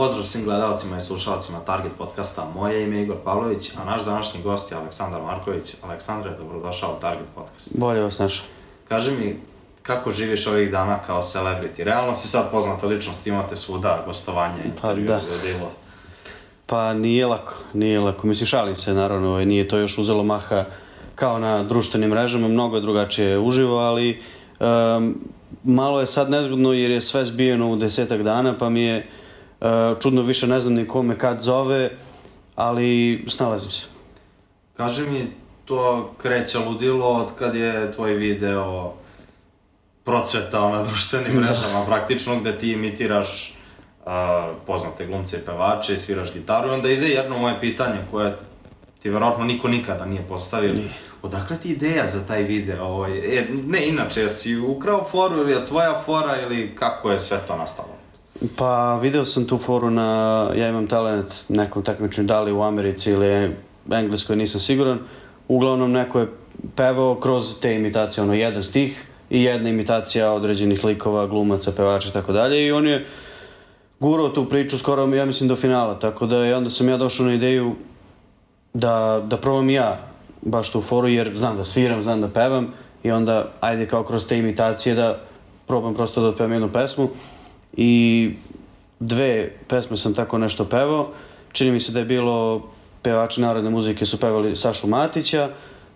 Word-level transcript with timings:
Pozdrav 0.00 0.24
svim 0.24 0.44
gledalcima 0.44 0.96
i 0.96 1.00
slušalcima 1.00 1.60
Target 1.60 1.92
podcasta. 1.98 2.50
Moje 2.54 2.82
ime 2.82 2.96
je 2.96 3.02
Igor 3.02 3.16
Pavlović, 3.24 3.70
a 3.76 3.84
naš 3.84 4.04
današnji 4.04 4.42
gost 4.42 4.70
je 4.70 4.76
Aleksandar 4.76 5.22
Marković. 5.22 5.74
Aleksandre, 5.82 6.30
dobrodošao 6.38 6.94
u 6.96 7.00
Target 7.00 7.26
podcast. 7.34 7.78
Bolje 7.78 8.00
vas 8.00 8.18
našao. 8.18 8.46
Kaži 8.88 9.10
mi, 9.10 9.40
kako 9.82 10.10
živiš 10.10 10.46
ovih 10.46 10.70
dana 10.70 10.98
kao 11.06 11.22
celebrity? 11.22 11.84
Realno 11.84 12.14
si 12.14 12.28
sad 12.28 12.50
poznata 12.50 12.86
ličnost, 12.86 13.26
imate 13.26 13.56
svuda 13.56 14.02
gostovanje, 14.06 14.62
intervju, 14.64 15.06
da. 15.06 15.20
ludilo. 15.32 15.70
Pa 16.66 16.94
nije 16.94 17.26
lako, 17.26 17.54
nije 17.74 18.00
lako. 18.00 18.26
Mislim, 18.26 18.46
šalim 18.46 18.74
se, 18.74 18.94
naravno, 18.94 19.28
ovaj, 19.28 19.46
nije 19.46 19.68
to 19.68 19.78
još 19.78 19.98
uzelo 19.98 20.22
maha 20.22 20.64
kao 21.14 21.38
na 21.38 21.62
društvenim 21.62 22.10
mrežama, 22.10 22.48
mnogo 22.48 22.76
je 22.76 22.82
drugačije 22.82 23.38
uživo, 23.38 23.78
ali 23.78 24.22
um, 24.60 25.18
malo 25.64 26.00
je 26.00 26.06
sad 26.06 26.30
nezgodno 26.30 26.72
jer 26.72 26.90
je 26.90 27.00
sve 27.00 27.24
zbijeno 27.24 27.72
u 27.72 27.76
desetak 27.76 28.22
dana, 28.22 28.58
pa 28.58 28.68
mi 28.68 28.80
je 28.80 29.06
čudno 30.02 30.22
više 30.22 30.46
ne 30.46 30.60
znam 30.60 30.74
ni 30.74 30.88
kome 30.88 31.18
kad 31.18 31.40
zove, 31.40 31.90
ali 32.56 33.24
snalazim 33.28 33.70
se. 33.70 33.86
Kaži 34.76 35.10
mi, 35.10 35.32
to 35.64 36.12
kreće 36.22 36.58
ludilo 36.58 37.08
od 37.08 37.28
kad 37.38 37.54
je 37.54 37.92
tvoj 37.92 38.12
video 38.12 38.92
procvetao 40.04 40.70
na 40.70 40.84
društvenim 40.84 41.32
mrežama, 41.40 41.84
praktično 41.86 42.40
gde 42.40 42.58
ti 42.58 42.72
imitiraš 42.72 43.54
uh, 44.06 44.12
poznate 44.66 45.06
glumce 45.06 45.36
i 45.36 45.46
pevače 45.46 45.94
i 45.94 45.98
sviraš 45.98 46.32
gitaru 46.32 46.68
i 46.68 46.72
onda 46.72 46.90
ide 46.90 47.08
jedno 47.08 47.38
moje 47.38 47.60
pitanje 47.60 47.98
koje 48.10 48.36
ti 49.02 49.10
verovatno 49.10 49.44
niko 49.44 49.68
nikada 49.68 50.04
nije 50.04 50.22
postavio. 50.28 50.72
Nije. 50.72 50.92
Odakle 51.22 51.56
ti 51.56 51.68
ideja 51.68 52.06
za 52.06 52.26
taj 52.26 52.42
video? 52.42 52.84
Ovaj, 52.84 53.38
e, 53.38 53.46
ne, 53.66 53.88
inače, 53.88 54.20
jesi 54.20 54.56
ukrao 54.56 55.06
foru 55.10 55.36
ili 55.36 55.52
je 55.52 55.64
tvoja 55.64 56.02
fora 56.06 56.40
ili 56.40 56.76
kako 56.76 57.10
je 57.10 57.18
sve 57.18 57.38
to 57.46 57.56
nastalo? 57.56 57.99
Pa 58.56 58.98
video 59.02 59.24
sam 59.24 59.44
tu 59.44 59.58
foru 59.58 59.90
na 59.90 60.50
Ja 60.56 60.68
imam 60.68 60.86
talent 60.86 61.44
nekom 61.48 61.82
takmičenju, 61.82 62.26
da 62.26 62.40
li 62.40 62.52
u 62.52 62.62
Americi 62.62 63.10
ili 63.10 63.56
Engleskoj, 63.90 64.36
nisam 64.36 64.60
siguran. 64.60 64.98
Uglavnom 65.48 65.92
neko 65.92 66.20
je 66.20 66.28
pevao 66.76 67.14
kroz 67.14 67.60
te 67.60 67.74
imitacije, 67.74 68.24
ono 68.24 68.34
jedan 68.34 68.62
stih 68.62 69.06
i 69.30 69.42
jedna 69.42 69.68
imitacija 69.68 70.32
određenih 70.32 70.84
likova, 70.84 71.26
glumaca, 71.26 71.72
pevača 71.76 72.08
i 72.08 72.12
tako 72.12 72.32
dalje. 72.32 72.66
I 72.66 72.72
on 72.72 72.88
je 72.88 73.06
gurao 74.00 74.28
tu 74.28 74.44
priču 74.44 74.78
skoro, 74.78 75.14
ja 75.14 75.24
mislim, 75.24 75.48
do 75.48 75.56
finala, 75.56 75.98
tako 75.98 76.26
da 76.26 76.46
i 76.46 76.52
onda 76.52 76.70
sam 76.70 76.88
ja 76.88 76.96
došao 76.96 77.26
na 77.26 77.34
ideju 77.34 77.74
da, 78.74 79.22
da 79.26 79.36
probam 79.36 79.70
ja 79.70 80.00
baš 80.42 80.72
tu 80.72 80.80
foru, 80.80 81.08
jer 81.08 81.36
znam 81.36 81.56
da 81.56 81.64
sviram, 81.64 82.02
znam 82.02 82.20
da 82.20 82.28
pevam 82.28 82.72
i 83.02 83.10
onda 83.10 83.48
ajde 83.60 83.88
kao 83.88 84.04
kroz 84.04 84.26
te 84.26 84.38
imitacije 84.38 84.94
da 84.94 85.18
probam 85.66 85.94
prosto 85.94 86.20
da 86.20 86.28
otpevam 86.28 86.52
jednu 86.52 86.72
pesmu 86.72 87.08
i 87.76 88.30
dve 89.00 89.52
pesme 89.68 89.96
sam 89.96 90.14
tako 90.14 90.38
nešto 90.38 90.64
pevao. 90.64 91.08
Čini 91.52 91.70
mi 91.70 91.80
se 91.80 91.92
da 91.92 91.98
je 91.98 92.04
bilo 92.04 92.62
pevači 93.02 93.40
narodne 93.40 93.70
muzike 93.70 94.06
su 94.06 94.20
pevali 94.20 94.56
Sašu 94.56 94.86
Matića, 94.86 95.48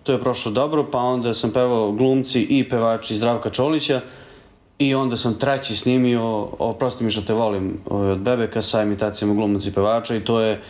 to 0.03 0.11
je 0.11 0.21
prošlo 0.21 0.51
dobro, 0.51 0.85
pa 0.91 0.99
onda 0.99 1.33
sam 1.33 1.51
pevao 1.51 1.91
glumci 1.91 2.41
i 2.41 2.69
pevači 2.69 3.15
Zdravka 3.15 3.49
Čolića 3.49 4.01
i 4.79 4.95
onda 4.95 5.17
sam 5.17 5.33
treći 5.33 5.75
snimio 5.75 6.47
Oprosti 6.59 7.03
mi 7.03 7.11
što 7.11 7.21
te 7.21 7.33
volim 7.33 7.77
ovaj, 7.85 8.11
od 8.11 8.19
Bebeka 8.19 8.61
sa 8.61 8.83
imitacijama 8.83 9.33
glumaca 9.33 9.69
i 9.69 9.73
pevača 9.73 10.15
i 10.15 10.19
to 10.19 10.39
je 10.39 10.61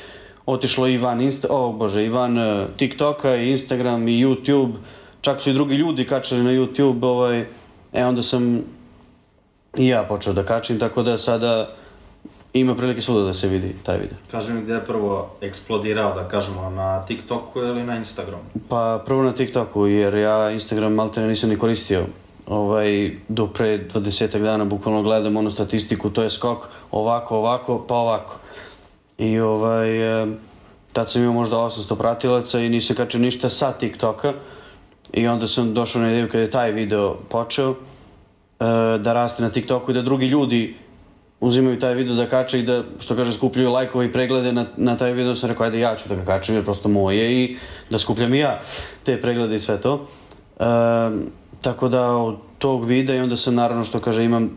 otišlo 0.46 0.88
i 0.88 0.98
van 0.98 1.22
Insta, 1.22 1.48
o 1.52 1.72
bože, 1.72 2.06
i 2.06 2.10
van 2.10 2.38
uh, 2.38 2.68
TikToka 2.78 3.36
i 3.36 3.50
Instagram 3.50 4.08
i 4.08 4.26
YouTube, 4.26 4.74
čak 5.22 5.42
su 5.42 5.50
i 5.50 5.54
drugi 5.54 5.76
ljudi 5.76 6.06
kačali 6.06 6.44
na 6.44 6.52
YouTube, 6.52 7.06
ovaj, 7.06 7.46
e 7.94 8.06
onda 8.06 8.22
sam 8.22 8.62
i 9.78 9.88
ja 9.88 10.04
počeo 10.04 10.34
da 10.34 10.44
kačim, 10.44 10.80
tako 10.80 11.04
da 11.04 11.18
sada 11.18 11.70
ima 12.54 12.76
prilike 12.76 13.02
svuda 13.02 13.26
da 13.26 13.34
se 13.34 13.48
vidi 13.48 13.76
taj 13.84 13.98
video. 13.98 14.18
Kaži 14.32 14.54
mi 14.54 14.62
gde 14.62 14.74
je 14.74 14.86
prvo 14.86 15.36
eksplodirao, 15.42 16.16
da 16.16 16.28
kažemo, 16.28 16.70
na 16.70 17.06
TikToku 17.06 17.60
ili 17.60 17.84
na 17.84 17.98
Instagramu? 17.98 18.44
Pa 18.70 19.04
prvo 19.06 19.24
na 19.24 19.32
TikToku, 19.32 19.88
jer 19.88 20.14
ja 20.14 20.52
Instagram 20.52 20.94
malte 20.94 21.22
nisam 21.22 21.50
ni 21.50 21.58
koristio. 21.58 22.06
Ovaj, 22.48 23.12
do 23.28 23.48
pre 23.48 23.88
20 23.94 24.40
dana 24.40 24.66
bukvalno 24.66 25.02
gledam 25.02 25.38
onu 25.38 25.52
statistiku, 25.52 26.10
to 26.10 26.24
je 26.24 26.30
skok 26.30 26.68
ovako, 26.92 27.38
ovako, 27.38 27.86
pa 27.88 27.96
ovako. 27.96 28.36
I 29.18 29.40
ovaj, 29.40 30.24
e, 30.24 30.28
tad 30.94 31.12
sam 31.12 31.22
imao 31.22 31.34
možda 31.34 31.56
800 31.56 31.96
pratilaca 31.96 32.60
i 32.60 32.70
nisam 32.70 32.96
kačio 32.96 33.20
ništa 33.20 33.50
sa 33.50 33.72
TikToka. 33.72 34.34
I 35.14 35.28
onda 35.28 35.48
sam 35.48 35.74
došao 35.74 36.02
na 36.02 36.12
ideju 36.12 36.28
kada 36.28 36.40
je 36.40 36.52
taj 36.52 36.72
video 36.72 37.16
počeo 37.30 37.76
da 39.00 39.14
raste 39.14 39.44
na 39.44 39.50
TikToku 39.50 39.92
i 39.92 39.94
da 39.94 40.02
drugi 40.02 40.26
ljudi 40.26 40.76
uzimaju 41.40 41.80
taj 41.80 41.94
video 41.94 42.16
da 42.16 42.30
kače 42.30 42.60
i 42.60 42.64
da, 42.64 42.84
što 43.00 43.16
kaže, 43.16 43.34
skupljaju 43.34 43.72
lajkove 43.72 44.06
i 44.06 44.12
preglede 44.12 44.52
na, 44.52 44.66
na 44.78 44.98
taj 44.98 45.14
video, 45.14 45.36
sam 45.36 45.50
rekao, 45.50 45.66
ajde 45.66 45.80
ja 45.80 45.96
ću 45.96 46.10
da 46.10 46.16
ga 46.16 46.26
kačem 46.26 46.56
jer 46.56 46.64
prosto 46.64 46.90
moje 46.90 47.44
i 47.44 47.58
da 47.90 48.00
skupljam 48.00 48.34
i 48.34 48.40
ja 48.40 48.60
te 49.04 49.22
preglede 49.22 49.56
i 49.56 49.60
sve 49.60 49.82
to. 49.82 50.08
E, 50.60 50.64
tako 51.62 51.90
da 51.90 52.16
od 52.16 52.36
tog 52.58 52.86
videa 52.86 53.16
i 53.16 53.20
onda 53.20 53.36
sam 53.36 53.56
naravno 53.56 53.84
što 53.84 54.00
kaže 54.00 54.26
imam 54.26 54.50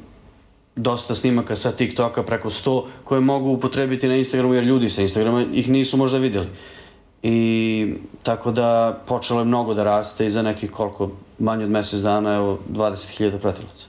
dosta 0.77 1.15
snimaka 1.15 1.57
sa 1.57 1.73
TikToka, 1.73 2.23
preko 2.23 2.51
100, 2.51 2.83
koje 3.05 3.21
mogu 3.21 3.51
upotrebiti 3.51 4.09
na 4.09 4.17
Instagramu, 4.17 4.55
jer 4.55 4.65
ljudi 4.65 4.91
sa 4.91 5.03
Instagrama 5.03 5.45
ih 5.53 5.69
nisu 5.69 5.97
možda 5.97 6.19
videli. 6.19 6.47
I 7.23 7.95
tako 8.23 8.51
da 8.51 9.01
počelo 9.07 9.41
je 9.41 9.45
mnogo 9.45 9.75
da 9.75 9.85
raste 9.85 10.27
i 10.27 10.31
za 10.31 10.43
nekih 10.43 10.71
koliko, 10.71 11.11
manje 11.39 11.65
od 11.65 11.71
mesec 11.71 12.01
dana, 12.01 12.35
evo, 12.35 12.59
20.000 12.71 13.39
pratilaca. 13.39 13.87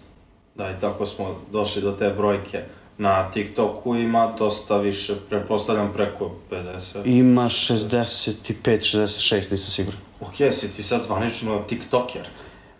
Da, 0.55 0.71
i 0.71 0.73
tako 0.81 1.05
smo 1.05 1.35
došli 1.51 1.81
do 1.81 1.91
te 1.91 2.09
brojke. 2.09 2.63
Na 2.97 3.31
TikToku 3.31 3.95
ima 3.95 4.33
dosta 4.39 4.77
više, 4.77 5.13
prepostavljam 5.29 5.91
preko 5.93 6.31
50. 6.51 7.01
Ima 7.05 7.45
65, 7.45 8.35
66, 8.63 9.51
nisam 9.51 9.71
siguran. 9.71 9.99
Ok, 10.21 10.35
si 10.51 10.73
ti 10.75 10.83
sad 10.83 11.03
zvanično 11.03 11.59
TikToker. 11.67 12.27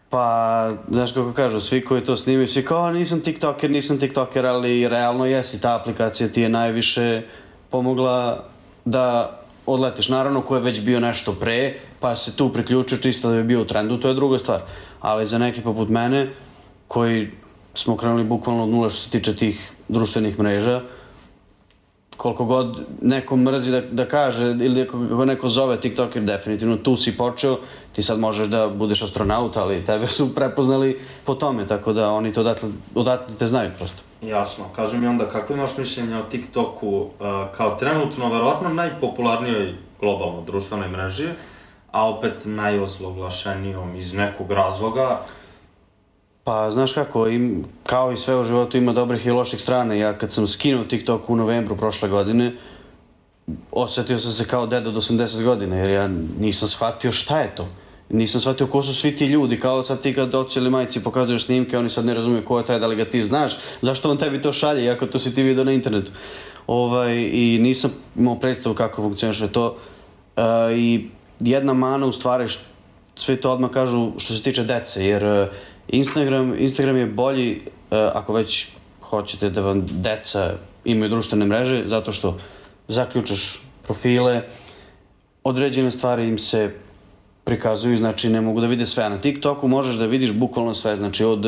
Pa, 0.10 0.72
znaš 0.90 1.12
kako 1.12 1.34
kažu, 1.34 1.62
svi 1.62 1.86
koji 1.86 2.04
to 2.04 2.18
snimaju, 2.18 2.48
svi 2.48 2.66
kao, 2.66 2.92
nisam 2.92 3.22
tiktoker, 3.22 3.72
nisam 3.72 4.00
tiktoker, 4.00 4.46
ali 4.46 4.88
realno 4.88 5.26
jesi, 5.26 5.62
ta 5.62 5.76
aplikacija 5.76 6.30
ti 6.30 6.42
je 6.42 6.50
najviše 6.50 7.22
pomogla 7.70 8.44
da 8.86 9.40
odletiš. 9.74 10.10
Naravno, 10.10 10.42
ko 10.42 10.56
je 10.56 10.62
već 10.62 10.82
bio 10.82 11.00
nešto 11.00 11.34
pre, 11.34 11.74
pa 12.00 12.16
se 12.16 12.36
tu 12.36 12.50
priključio 12.50 12.98
čisto 12.98 13.30
da 13.30 13.36
bi 13.36 13.44
bio 13.44 13.62
u 13.62 13.66
trendu, 13.66 13.98
to 13.98 14.08
je 14.08 14.14
druga 14.14 14.38
stvar. 14.38 14.60
Ali 15.02 15.26
za 15.26 15.38
neki 15.38 15.62
poput 15.62 15.90
mene, 15.90 16.30
koji 16.88 17.32
smo 17.74 17.98
krenuli 17.98 18.24
bukvalno 18.24 18.64
od 18.64 18.70
nula 18.70 18.90
što 18.90 19.00
se 19.00 19.10
tiče 19.10 19.36
tih 19.36 19.72
društvenih 19.88 20.40
mreža, 20.40 20.82
koliko 22.18 22.46
god 22.46 22.82
neko 23.02 23.36
mrzi 23.36 23.72
da, 23.72 23.82
da 23.82 24.06
kaže 24.06 24.52
ili 24.52 24.88
kako 24.88 25.26
neko 25.26 25.50
zove 25.50 25.82
TikToker, 25.82 26.24
definitivno 26.24 26.78
tu 26.78 26.98
si 26.98 27.18
počeo, 27.18 27.58
ti 27.96 28.04
sad 28.04 28.20
možeš 28.20 28.48
da 28.48 28.68
budeš 28.68 29.02
astronaut, 29.02 29.58
ali 29.58 29.86
tebe 29.86 30.08
su 30.08 30.36
prepoznali 30.36 31.00
po 31.26 31.36
tome, 31.36 31.68
tako 31.68 31.94
da 31.94 32.12
oni 32.12 32.34
to 32.34 32.42
odatle, 32.42 32.70
odatle 32.96 33.36
te 33.40 33.48
znaju 33.48 33.72
prosto. 33.78 34.09
Jasno. 34.22 34.66
Kaži 34.76 34.98
mi 34.98 35.08
onda, 35.08 35.30
kako 35.30 35.54
imaš 35.54 35.78
mišljenje 35.78 36.18
o 36.18 36.24
TikToku 36.24 36.98
uh, 36.98 37.10
kao 37.58 37.76
trenutno, 37.76 38.34
verovatno, 38.34 38.70
najpopularnijoj 38.70 39.74
globalno 40.00 40.42
društvenoj 40.42 40.88
mreži, 40.88 41.28
a 41.92 42.10
opet 42.10 42.34
najozloglašenijom 42.46 43.96
iz 43.96 44.14
nekog 44.14 44.52
razloga, 44.52 45.20
Pa, 46.50 46.72
znaš 46.72 46.94
kako, 46.94 47.28
im, 47.28 47.66
kao 47.84 48.12
i 48.12 48.18
sve 48.18 48.40
u 48.40 48.44
životu 48.44 48.78
ima 48.78 48.94
dobrih 48.94 49.26
i 49.26 49.32
loših 49.32 49.62
strana. 49.62 49.94
Ja 49.94 50.18
kad 50.18 50.32
sam 50.32 50.48
skinuo 50.48 50.84
TikTok 50.84 51.30
u 51.30 51.36
novembru 51.36 51.78
prošle 51.78 52.10
godine, 52.10 52.56
osetio 53.72 54.20
sam 54.20 54.32
se 54.32 54.48
kao 54.48 54.68
deda 54.68 54.90
od 54.90 54.96
80 54.96 55.44
godina, 55.44 55.76
jer 55.76 55.90
ja 55.90 56.10
nisam 56.40 56.68
shvatio 56.68 57.12
šta 57.12 57.40
je 57.40 57.56
to. 57.56 57.68
Nisam 58.10 58.42
shvatio 58.42 58.68
ko 58.68 58.84
su 58.84 58.94
svi 58.94 59.16
ti 59.16 59.26
ljudi, 59.26 59.60
kao 59.60 59.84
sad 59.84 60.02
ti 60.02 60.14
kad 60.14 60.36
oci 60.36 60.60
ili 60.60 60.70
majici 60.70 61.04
pokazuješ 61.04 61.46
snimke, 61.46 61.78
oni 61.78 61.90
sad 61.90 62.06
ne 62.06 62.14
razumiju 62.14 62.46
ko 62.46 62.58
je 62.58 62.66
taj, 62.66 62.80
da 62.80 62.88
li 62.88 62.96
ga 62.96 63.06
ti 63.06 63.24
znaš, 63.24 63.58
zašto 63.82 64.12
on 64.12 64.18
tebi 64.18 64.42
to 64.42 64.54
šalje, 64.54 64.84
iako 64.84 65.06
to 65.06 65.20
si 65.20 65.36
ti 65.36 65.44
vidio 65.44 65.64
na 65.64 65.72
internetu. 65.72 66.12
Ovaj, 66.68 67.30
I 67.32 67.60
nisam 67.62 67.92
imao 68.18 68.40
predstavu 68.40 68.76
kako 68.76 69.02
funkcioniše 69.02 69.48
to. 69.48 69.78
Uh, 70.38 70.44
I 70.78 71.10
jedna 71.40 71.74
mana 71.74 72.06
u 72.06 72.12
stvari, 72.12 72.48
št, 72.48 72.60
svi 73.16 73.36
to 73.36 73.52
odmah 73.52 73.72
kažu 73.72 74.12
što 74.18 74.34
se 74.34 74.44
tiče 74.44 74.64
dece, 74.64 75.06
jer 75.06 75.26
uh, 75.26 75.48
Instagram, 75.88 76.56
Instagram 76.60 76.98
je 76.98 77.06
bolji 77.06 77.62
uh, 77.62 77.98
ako 78.14 78.34
već 78.34 78.68
hoćete 79.02 79.50
da 79.50 79.62
vam 79.62 79.86
deca 79.92 80.54
imaju 80.86 81.10
društvene 81.10 81.46
mreže, 81.46 81.84
zato 81.86 82.12
što 82.12 82.38
zaključaš 82.88 83.62
profile, 83.84 84.42
određene 85.44 85.92
stvari 85.92 86.28
im 86.28 86.38
se 86.38 86.72
prikazuju, 87.44 87.98
znači 87.98 88.30
ne 88.30 88.42
mogu 88.42 88.62
da 88.62 88.68
vide 88.68 88.86
sve. 88.86 89.10
Na 89.10 89.18
TikToku 89.18 89.68
možeš 89.68 89.96
da 89.96 90.06
vidiš 90.06 90.34
bukvalno 90.34 90.74
sve, 90.74 90.96
znači 90.96 91.24
od, 91.24 91.46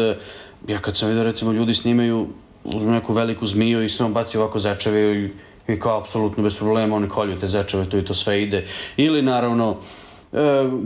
ja 0.68 0.80
kad 0.80 0.98
sam 0.98 1.10
vidio 1.10 1.24
recimo 1.24 1.52
ljudi 1.52 1.74
snimaju, 1.74 2.28
uzmu 2.64 2.92
neku 2.92 3.14
veliku 3.14 3.46
zmiju 3.46 3.84
i 3.84 3.90
samo 3.90 4.10
baci 4.10 4.38
ovako 4.38 4.60
zečeve 4.60 5.16
i, 5.16 5.30
i 5.68 5.80
kao 5.80 6.00
apsolutno 6.00 6.44
bez 6.44 6.58
problema 6.58 6.96
oni 6.96 7.10
kolju 7.10 7.40
te 7.40 7.48
zečeve, 7.48 7.90
to 7.90 7.98
i 7.98 8.06
to 8.06 8.14
sve 8.14 8.44
ide. 8.44 8.66
Ili 8.98 9.22
naravno 9.22 9.78
e, 10.34 10.38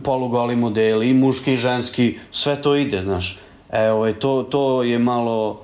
polugoli 0.03 0.55
modeli, 0.55 1.09
i 1.09 1.13
muški 1.13 1.53
i 1.53 1.57
ženski, 1.57 2.17
sve 2.31 2.61
to 2.61 2.75
ide, 2.75 3.01
znaš. 3.01 3.39
E, 3.69 3.89
ovaj, 3.89 4.13
to, 4.13 4.43
to 4.43 4.83
je 4.83 4.99
malo 4.99 5.61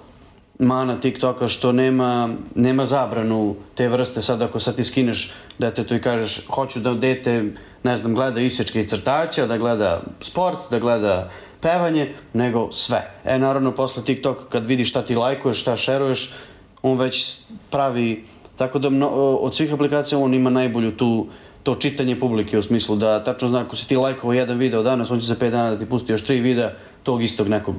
mana 0.60 1.00
TikToka 1.00 1.48
što 1.48 1.72
nema, 1.72 2.30
nema 2.56 2.86
zabranu 2.86 3.56
te 3.76 3.90
vrste. 3.90 4.22
Sad 4.22 4.42
ako 4.42 4.60
sad 4.60 4.76
ti 4.76 4.84
skineš 4.84 5.34
detetu 5.60 5.96
i 5.96 6.02
kažeš 6.02 6.48
hoću 6.48 6.80
da 6.80 6.94
dete, 6.94 7.46
ne 7.84 7.98
znam, 7.98 8.16
gleda 8.16 8.42
isječke 8.42 8.82
i 8.82 8.88
crtaća, 8.88 9.48
da 9.48 9.58
gleda 9.58 10.02
sport, 10.22 10.58
da 10.72 10.80
gleda 10.80 11.30
pevanje, 11.62 12.14
nego 12.34 12.72
sve. 12.72 13.12
E, 13.26 13.40
naravno, 13.40 13.72
posle 13.72 14.04
TikTok, 14.04 14.50
kad 14.50 14.66
vidi 14.66 14.86
šta 14.86 15.02
ti 15.02 15.16
lajkuješ, 15.16 15.62
šta 15.62 15.78
šeruješ, 15.78 16.34
on 16.82 16.98
već 16.98 17.38
pravi, 17.70 18.26
tako 18.58 18.80
da 18.80 18.90
mno, 18.90 19.08
od 19.42 19.56
svih 19.56 19.74
aplikacija 19.74 20.20
on 20.20 20.34
ima 20.34 20.50
najbolju 20.50 20.98
tu, 20.98 21.28
to 21.64 21.76
čitanje 21.76 22.20
publike 22.20 22.60
u 22.60 22.64
smislu 22.64 22.96
da 22.96 23.24
tačno 23.24 23.50
zna 23.50 23.60
ako 23.60 23.76
si 23.76 23.88
ti 23.88 23.96
lajkovao 23.96 24.34
jedan 24.34 24.58
video 24.58 24.84
danas, 24.84 25.12
on 25.12 25.20
će 25.20 25.26
za 25.26 25.36
5 25.36 25.50
dana 25.50 25.72
da 25.72 25.80
ti 25.80 25.90
pusti 25.90 26.12
još 26.12 26.26
tri 26.26 26.40
videa 26.40 26.72
tog 27.04 27.24
istog 27.24 27.48
nekog 27.48 27.76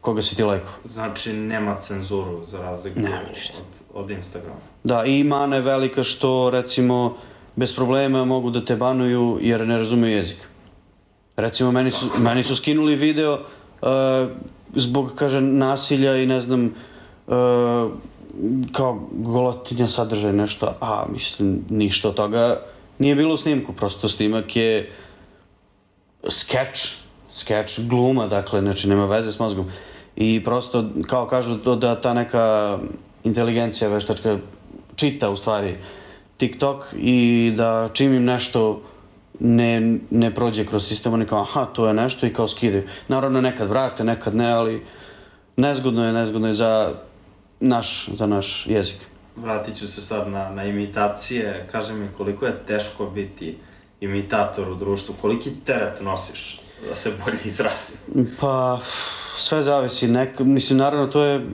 koga 0.00 0.22
si 0.22 0.36
ti 0.36 0.42
lajkovao. 0.42 0.78
Znači, 0.84 1.32
nema 1.32 1.80
cenzuru 1.80 2.44
za 2.46 2.58
razliku 2.58 3.00
od, 3.00 4.02
od 4.02 4.10
Instagrama. 4.10 4.60
Da, 4.84 5.04
i 5.04 5.24
mana 5.24 5.56
je 5.56 5.62
velika 5.62 6.02
što, 6.02 6.50
recimo, 6.50 7.16
bez 7.56 7.74
problema 7.74 8.24
mogu 8.24 8.50
da 8.50 8.64
te 8.64 8.76
banuju 8.76 9.38
jer 9.42 9.66
ne 9.66 9.78
razumeju 9.78 10.16
jezik. 10.16 10.38
Recimo, 11.36 11.72
meni 11.72 11.90
su, 11.90 12.06
meni 12.18 12.44
su 12.44 12.56
skinuli 12.56 12.96
video 12.96 13.32
uh, 13.34 14.30
zbog, 14.74 15.12
kaže, 15.16 15.40
nasilja 15.40 16.16
i 16.16 16.26
ne 16.26 16.40
znam, 16.40 16.74
uh, 17.26 17.34
kao 18.72 19.08
golotinja 19.12 19.88
sadržaj 19.88 20.32
nešto, 20.32 20.74
a 20.80 21.06
mislim, 21.12 21.64
ništa 21.70 22.08
od 22.08 22.14
toga 22.14 22.60
nije 22.98 23.14
bilo 23.14 23.34
u 23.34 23.36
snimku, 23.36 23.72
prosto 23.72 24.08
snimak 24.08 24.56
je 24.56 24.92
skeč, 26.28 26.96
skeč 27.30 27.80
gluma, 27.80 28.26
dakle, 28.26 28.60
znači 28.60 28.88
nema 28.88 29.06
veze 29.06 29.32
s 29.32 29.38
mozgom. 29.38 29.70
I 30.16 30.44
prosto, 30.44 30.84
kao 31.06 31.26
kažu 31.26 31.56
da 31.56 32.00
ta 32.00 32.14
neka 32.14 32.78
inteligencija 33.24 33.90
veštačka 33.90 34.38
čita 34.96 35.30
u 35.30 35.36
stvari 35.36 35.76
TikTok 36.36 36.84
i 36.96 37.52
da 37.56 37.88
čim 37.92 38.14
im 38.14 38.24
nešto 38.24 38.82
ne, 39.40 39.98
ne 40.10 40.34
prođe 40.34 40.66
kroz 40.66 40.86
sistem, 40.86 41.12
oni 41.12 41.26
kao 41.26 41.40
aha, 41.40 41.64
to 41.64 41.86
je 41.86 41.94
nešto 41.94 42.26
i 42.26 42.32
kao 42.32 42.48
skidaju. 42.48 42.82
Naravno 43.08 43.40
nekad 43.40 43.68
vrate, 43.68 44.04
nekad 44.04 44.36
ne, 44.36 44.52
ali 44.52 44.86
nezgodno 45.56 46.06
je, 46.06 46.12
nezgodno 46.12 46.46
je 46.46 46.54
za 46.54 46.92
naš, 47.60 48.08
za 48.08 48.26
naš 48.26 48.66
jezik. 48.66 48.96
Vratit 49.36 49.76
ću 49.76 49.88
se 49.88 50.02
sad 50.02 50.28
na, 50.28 50.50
na 50.50 50.64
imitacije. 50.64 51.68
Kaži 51.72 51.92
mi 51.92 52.08
koliko 52.16 52.46
je 52.46 52.64
teško 52.66 53.06
biti 53.06 53.58
imitator 54.00 54.70
u 54.70 54.74
društvu, 54.74 55.14
koliki 55.20 55.50
teret 55.64 56.00
nosiš 56.00 56.60
da 56.88 56.94
se 56.94 57.12
bolje 57.24 57.38
izrazim? 57.44 57.96
Pa, 58.40 58.80
sve 59.36 59.62
zavisi. 59.62 60.08
Nek, 60.08 60.38
mislim, 60.38 60.78
naravno, 60.78 61.06
to 61.06 61.22
je 61.22 61.46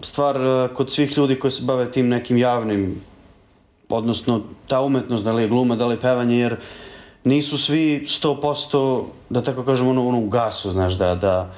stvar 0.00 0.36
uh, 0.36 0.70
kod 0.76 0.92
svih 0.92 1.18
ljudi 1.18 1.38
koji 1.38 1.50
se 1.50 1.64
bave 1.64 1.92
tim 1.92 2.08
nekim 2.08 2.36
javnim, 2.36 3.00
odnosno 3.88 4.42
ta 4.66 4.80
umetnost, 4.80 5.24
da 5.24 5.32
li 5.32 5.42
je 5.42 5.48
gluma, 5.48 5.76
da 5.76 5.86
li 5.86 5.94
je 5.94 6.00
pevanje, 6.00 6.38
jer 6.38 6.56
nisu 7.24 7.58
svi 7.58 8.04
100%, 8.06 9.02
da 9.30 9.42
tako 9.42 9.64
kažem, 9.64 9.88
ono, 9.88 10.08
ono 10.08 10.20
u 10.20 10.28
gasu, 10.28 10.70
znaš, 10.70 10.94
da, 10.94 11.14
da, 11.14 11.54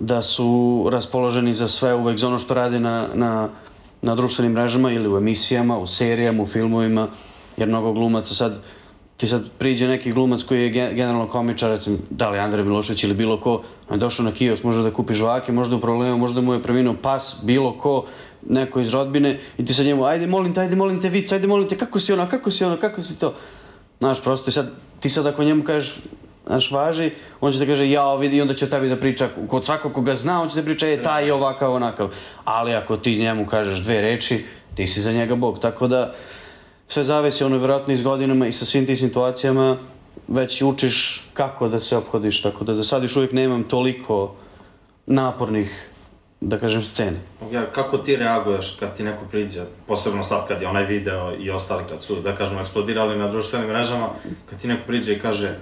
da 0.00 0.22
su 0.22 0.86
raspoloženi 0.92 1.52
za 1.52 1.68
sve 1.68 1.94
uvek, 1.94 2.18
za 2.18 2.26
ono 2.26 2.38
što 2.38 2.54
rade 2.54 2.80
na, 2.80 3.08
na, 3.14 3.48
na 4.02 4.14
društvenim 4.14 4.52
mrežama 4.52 4.92
ili 4.92 5.08
u 5.08 5.16
emisijama, 5.16 5.78
u 5.78 5.86
serijama, 5.86 6.42
u 6.42 6.46
filmovima, 6.46 7.08
jer 7.56 7.68
mnogo 7.68 7.92
glumaca 7.92 8.34
sad, 8.34 8.62
ti 9.16 9.26
sad 9.26 9.44
priđe 9.58 9.88
neki 9.88 10.12
glumac 10.12 10.42
koji 10.42 10.62
je 10.62 10.70
gen- 10.70 10.94
generalno 10.94 11.28
komičar, 11.28 11.70
recimo, 11.70 11.98
da 12.10 12.30
li 12.30 12.38
Andrej 12.38 12.64
Milošević 12.64 13.04
ili 13.04 13.14
bilo 13.14 13.40
ko, 13.40 13.62
on 13.88 13.96
je 13.96 14.00
došao 14.00 14.24
na 14.24 14.32
kiosk, 14.32 14.64
može 14.64 14.82
da 14.82 14.92
kupi 14.92 15.14
žvake, 15.14 15.52
možda 15.52 15.76
u 15.76 15.80
problemu, 15.80 16.18
možda 16.18 16.40
mu 16.40 16.52
je 16.52 16.62
preminuo 16.62 16.94
pas, 17.02 17.40
bilo 17.42 17.72
ko, 17.78 18.04
neko 18.48 18.80
iz 18.80 18.88
rodbine, 18.88 19.40
i 19.58 19.66
ti 19.66 19.74
sad 19.74 19.86
njemu, 19.86 20.04
ajde 20.04 20.26
molim 20.26 20.54
te, 20.54 20.60
ajde 20.60 20.76
molim 20.76 21.02
te, 21.02 21.08
vic, 21.08 21.32
ajde 21.32 21.46
molim 21.46 21.68
te, 21.68 21.78
kako 21.78 21.98
si 21.98 22.12
ono, 22.12 22.28
kako 22.28 22.50
si 22.50 22.64
ono, 22.64 22.76
kako 22.76 23.02
si 23.02 23.18
to? 23.18 23.34
Znaš, 23.98 24.22
prosto 24.22 24.48
i 24.48 24.52
sad, 24.52 24.70
ti 25.00 25.08
sad 25.08 25.26
ako 25.26 25.44
njemu 25.44 25.64
kažeš, 25.64 25.94
znaš, 26.46 26.70
važi, 26.70 27.10
on 27.40 27.52
će 27.52 27.58
da 27.58 27.66
kaže, 27.66 27.90
jao, 27.90 28.16
vidi, 28.16 28.36
i 28.36 28.40
onda 28.40 28.54
će 28.54 28.64
o 28.64 28.68
tebi 28.68 28.88
da 28.88 28.96
priča, 28.96 29.28
kod 29.48 29.64
svakog 29.64 29.92
koga 29.92 30.14
zna, 30.14 30.42
on 30.42 30.48
će 30.48 30.56
da 30.56 30.62
priča, 30.62 30.86
e, 30.86 31.02
taj 31.02 31.26
je 31.26 31.32
ovakav, 31.32 31.72
onakav. 31.72 32.10
Ali 32.44 32.74
ako 32.74 32.96
ti 32.96 33.18
njemu 33.18 33.46
kažeš 33.46 33.80
dve 33.80 34.00
reči, 34.00 34.44
ti 34.74 34.86
si 34.86 35.00
za 35.00 35.12
njega 35.12 35.34
bog, 35.34 35.58
tako 35.58 35.88
da, 35.88 36.14
sve 36.88 37.04
zavisi, 37.04 37.44
ono, 37.44 37.58
vjerojatno 37.58 37.92
iz 37.92 38.02
godinama 38.02 38.46
i 38.46 38.52
sa 38.52 38.64
svim 38.64 38.86
tim 38.86 38.96
situacijama, 38.96 39.76
već 40.28 40.62
učiš 40.62 41.28
kako 41.34 41.68
da 41.68 41.80
se 41.80 41.96
obhodiš, 41.96 42.42
tako 42.42 42.64
da 42.64 42.74
za 42.74 42.82
sad 42.82 43.02
još 43.02 43.16
uvijek 43.16 43.32
nemam 43.32 43.64
toliko 43.64 44.34
napornih, 45.06 45.90
da 46.40 46.58
kažem, 46.58 46.84
scene. 46.84 47.16
Ja, 47.52 47.64
kako 47.66 47.98
ti 47.98 48.16
reaguješ 48.16 48.76
kad 48.80 48.96
ti 48.96 49.02
neko 49.04 49.24
priđe, 49.30 49.64
posebno 49.86 50.24
sad 50.24 50.48
kad 50.48 50.62
je 50.62 50.68
onaj 50.68 50.84
video 50.84 51.36
i 51.38 51.50
ostali 51.50 51.84
kad 51.88 52.02
su, 52.02 52.16
da 52.16 52.36
kažemo, 52.36 52.60
eksplodirali 52.60 53.18
na 53.18 53.28
društvenim 53.28 53.68
mrežama, 53.68 54.08
kad 54.50 54.60
ti 54.60 54.68
neko 54.68 54.82
priđe 54.86 55.12
i 55.12 55.18
kaže, 55.18 55.54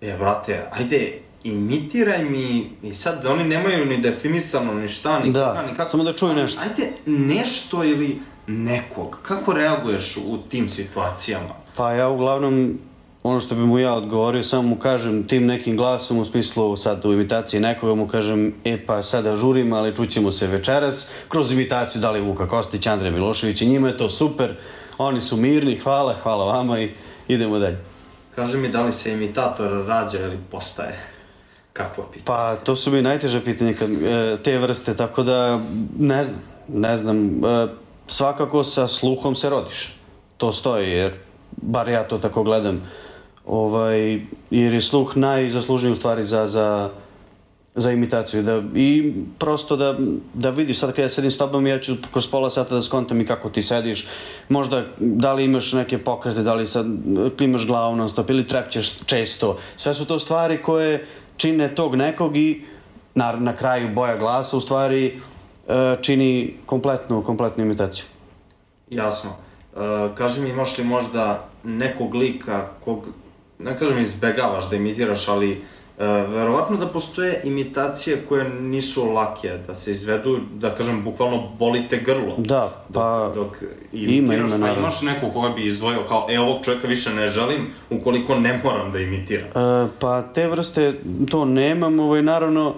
e, 0.00 0.16
brate, 0.18 0.66
ajde, 0.72 1.12
imitiraj 1.44 2.24
mi, 2.24 2.70
i 2.82 2.94
sad 2.94 3.26
oni 3.26 3.44
nemaju 3.44 3.86
ni 3.86 3.96
definisano 3.98 4.74
ni 4.74 4.88
šta, 4.88 5.18
ni 5.20 5.32
Da, 5.32 5.48
koga, 5.48 5.62
ni 5.70 5.76
kako. 5.76 5.90
samo 5.90 6.04
da 6.04 6.12
čuju 6.12 6.34
nešto. 6.34 6.60
Ajde, 6.62 6.92
nešto 7.06 7.84
ili 7.84 8.18
nekog. 8.46 9.18
Kako 9.22 9.52
reaguješ 9.52 10.16
u 10.16 10.38
tim 10.48 10.68
situacijama? 10.68 11.54
Pa 11.76 11.92
ja 11.92 12.08
uglavnom, 12.08 12.78
ono 13.26 13.40
što 13.40 13.54
bi 13.54 13.60
mu 13.60 13.78
ja 13.78 13.94
odgovorio, 13.94 14.42
samo 14.42 14.62
mu 14.62 14.76
kažem 14.76 15.26
tim 15.26 15.46
nekim 15.46 15.76
glasom 15.76 16.18
u 16.18 16.24
smislu 16.24 16.76
sad 16.76 17.04
u 17.04 17.12
imitaciji 17.12 17.60
nekoga 17.60 17.94
mu 17.94 18.08
kažem 18.08 18.54
e 18.64 18.86
pa 18.86 19.02
sada 19.02 19.36
žurim, 19.36 19.72
ali 19.72 19.96
čućemo 19.96 20.30
se 20.30 20.46
večeras 20.46 21.10
kroz 21.28 21.52
imitaciju 21.52 22.00
da 22.00 22.10
li 22.10 22.20
Vuka 22.20 22.48
Kostić, 22.48 22.86
Andrej 22.86 23.10
Milošević 23.10 23.62
i 23.62 23.66
njima 23.66 23.88
je 23.88 23.96
to 23.96 24.10
super, 24.10 24.54
oni 24.98 25.20
su 25.20 25.36
mirni, 25.36 25.76
hvala, 25.76 26.14
hvala 26.22 26.44
vama 26.44 26.80
i 26.80 26.90
idemo 27.28 27.58
dalje. 27.58 27.78
Kaži 28.34 28.56
mi 28.56 28.68
da 28.68 28.82
li 28.82 28.92
se 28.92 29.12
imitator 29.12 29.86
rađa 29.86 30.18
ili 30.18 30.38
postaje? 30.50 30.98
Kakvo 31.72 32.04
pitanje? 32.04 32.24
Pa 32.26 32.56
to 32.56 32.76
su 32.76 32.90
mi 32.90 33.02
najteže 33.02 33.44
pitanje 33.44 33.74
kad, 33.74 33.90
e, 33.90 34.36
te 34.44 34.58
vrste, 34.58 34.96
tako 34.96 35.22
da 35.22 35.60
ne 35.98 36.24
znam, 36.24 36.42
ne 36.68 36.96
znam, 36.96 37.44
e, 37.44 37.68
svakako 38.08 38.64
sa 38.64 38.88
sluhom 38.88 39.36
se 39.36 39.50
rodiš, 39.50 39.96
to 40.36 40.52
stoji 40.52 40.90
jer 40.90 41.12
bar 41.50 41.88
ja 41.88 42.08
to 42.08 42.18
tako 42.18 42.42
gledam. 42.42 42.80
Ovaj, 43.46 44.20
jer 44.50 44.74
je 44.74 44.80
sluh 44.80 45.16
najzaslužniji 45.16 45.92
u 45.92 45.96
stvari 45.96 46.24
za, 46.24 46.46
za, 46.46 46.90
za 47.74 47.92
imitaciju. 47.92 48.42
Da, 48.42 48.62
I 48.74 49.12
prosto 49.38 49.76
da, 49.76 49.96
da 50.34 50.50
vidiš, 50.50 50.78
sad 50.78 50.92
kad 50.92 51.02
ja 51.02 51.08
sedim 51.08 51.30
s 51.30 51.38
tobom, 51.38 51.66
ja 51.66 51.78
ću 51.78 51.94
kroz 52.12 52.26
pola 52.26 52.50
sata 52.50 52.74
da 52.74 52.82
skontam 52.82 53.20
i 53.20 53.26
kako 53.26 53.50
ti 53.50 53.62
sediš. 53.62 54.06
Možda 54.48 54.84
da 54.98 55.32
li 55.32 55.44
imaš 55.44 55.72
neke 55.72 55.98
pokrete, 55.98 56.42
da 56.42 56.54
li 56.54 56.66
sad 56.66 56.86
klimaš 57.38 57.66
glavu 57.66 57.96
non 57.96 58.08
stop 58.08 58.30
ili 58.30 58.46
trepćeš 58.46 58.98
često. 59.06 59.58
Sve 59.76 59.94
su 59.94 60.06
to 60.06 60.18
stvari 60.18 60.62
koje 60.62 61.06
čine 61.36 61.74
tog 61.74 61.96
nekog 61.96 62.36
i 62.36 62.64
na, 63.14 63.32
na 63.32 63.56
kraju 63.56 63.88
boja 63.94 64.16
glasa 64.16 64.56
u 64.56 64.60
stvari 64.60 65.20
e, 65.68 65.96
čini 66.02 66.54
kompletnu, 66.66 67.22
kompletnu 67.22 67.64
imitaciju. 67.64 68.04
Jasno. 68.90 69.30
Uh, 69.76 69.82
kaži 70.14 70.40
mi, 70.40 70.50
imaš 70.50 70.78
li 70.78 70.84
možda 70.84 71.48
nekog 71.64 72.14
lika 72.14 72.68
kog, 72.84 73.08
ne 73.58 73.78
kažem 73.78 73.98
izbegavaš 73.98 74.70
da 74.70 74.76
imitiraš, 74.76 75.28
ali 75.28 75.50
uh, 75.52 76.04
verovatno 76.28 76.76
da 76.76 76.86
postoje 76.86 77.40
imitacije 77.44 78.16
koje 78.28 78.48
nisu 78.48 79.12
lake 79.12 79.58
da 79.66 79.74
se 79.74 79.92
izvedu, 79.92 80.38
da 80.54 80.70
kažem, 80.74 81.04
bukvalno 81.04 81.48
bolite 81.58 81.96
grlo. 81.96 82.34
Da, 82.38 82.84
pa 82.92 83.30
Dok, 83.34 83.46
dok 83.46 83.56
ima, 83.92 84.12
imitiraš, 84.12 84.38
ima, 84.38 84.50
pa 84.50 84.58
naravno. 84.58 84.80
imaš 84.80 85.02
nekog 85.02 85.32
koga 85.32 85.48
bi 85.48 85.66
izdvojio 85.66 86.00
kao, 86.08 86.26
e, 86.30 86.40
ovog 86.40 86.64
čovjeka 86.64 86.88
više 86.88 87.14
ne 87.14 87.28
želim, 87.28 87.66
ukoliko 87.90 88.34
ne 88.34 88.60
moram 88.64 88.92
da 88.92 88.98
imitiram. 88.98 89.48
E, 89.48 89.88
pa 89.98 90.22
te 90.22 90.48
vrste 90.48 90.94
to 91.30 91.44
nemam, 91.44 92.00
ovaj, 92.00 92.22
naravno, 92.22 92.74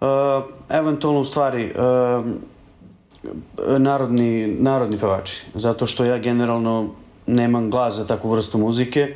e, 0.00 0.04
eventualno 0.68 1.20
u 1.20 1.24
stvari, 1.24 1.64
e, 1.64 1.72
narodni, 3.78 4.46
narodni 4.46 4.98
pevači, 4.98 5.42
zato 5.54 5.86
što 5.86 6.04
ja 6.04 6.18
generalno 6.18 6.88
nemam 7.26 7.70
glas 7.70 7.94
za 7.94 8.06
takvu 8.06 8.30
vrstu 8.30 8.58
muzike, 8.58 9.14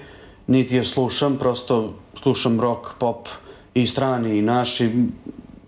niti 0.51 0.77
je 0.77 0.85
slušam, 0.85 1.37
prosto 1.39 1.95
slušam 2.15 2.61
rock, 2.61 2.87
pop 2.99 3.29
i 3.75 3.87
strani 3.87 4.39
i 4.39 4.43
naši, 4.43 4.91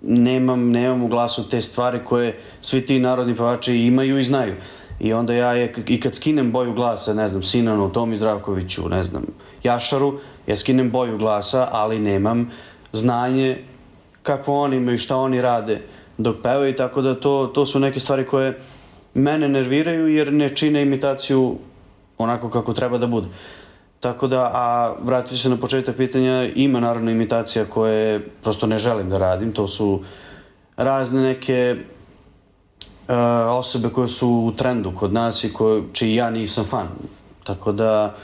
nemam, 0.03 0.71
nemam 0.71 1.03
u 1.03 1.09
glasu 1.09 1.49
te 1.49 1.63
stvari 1.63 2.01
koje 2.05 2.39
svi 2.61 2.87
ti 2.87 2.99
narodni 2.99 3.37
pevači 3.37 3.77
imaju 3.77 4.19
i 4.19 4.25
znaju. 4.25 4.55
I 5.01 5.13
onda 5.13 5.35
ja 5.35 5.53
je, 5.53 5.75
i 5.87 6.01
kad 6.01 6.15
skinem 6.15 6.53
boju 6.53 6.73
glasa, 6.75 7.15
ne 7.15 7.29
znam, 7.29 7.43
Sinanu, 7.43 7.93
Tomi 7.93 8.17
Zdravkoviću, 8.17 8.89
ne 8.89 9.05
znam, 9.05 9.23
Jašaru, 9.63 10.19
ja 10.47 10.57
skinem 10.57 10.91
boju 10.91 11.19
glasa, 11.19 11.69
ali 11.73 11.99
nemam 11.99 12.51
znanje 12.93 13.59
kakvo 14.23 14.61
oni 14.61 14.77
imaju, 14.77 14.99
šta 14.99 15.17
oni 15.17 15.43
rade 15.43 15.83
dok 16.19 16.37
pevaju, 16.43 16.77
tako 16.77 17.03
da 17.03 17.15
to, 17.21 17.51
to 17.55 17.67
su 17.67 17.79
neke 17.79 18.01
stvari 18.01 18.27
koje 18.27 18.59
mene 19.15 19.49
nerviraju 19.49 20.09
jer 20.09 20.33
ne 20.33 20.57
čine 20.57 20.83
imitaciju 20.83 21.57
onako 22.19 22.51
kako 22.51 22.73
treba 22.73 22.99
da 22.99 23.07
bude. 23.07 23.29
Tako 24.03 24.27
da, 24.27 24.51
a 24.53 24.95
vratit 25.03 25.39
se 25.39 25.49
na 25.49 25.57
početak 25.57 25.97
pitanja, 25.97 26.49
ima 26.55 26.81
naravno 26.81 27.11
imitacija 27.11 27.65
koje 27.65 28.21
prosto 28.43 28.67
ne 28.67 28.79
želim 28.79 29.11
da 29.11 29.19
radim, 29.19 29.53
to 29.53 29.69
su 29.69 30.01
razne 30.77 31.23
neke 31.23 31.77
e, 33.09 33.15
osobe 33.49 33.89
koje 33.89 34.09
su 34.09 34.29
u 34.29 34.53
trendu 34.53 34.93
kod 34.99 35.13
nas 35.13 35.45
i 35.45 35.53
koje, 35.53 35.83
čiji 35.93 36.15
ja 36.15 36.31
nisam 36.31 36.65
fan. 36.65 36.89
Tako 37.45 37.73
da 37.73 38.15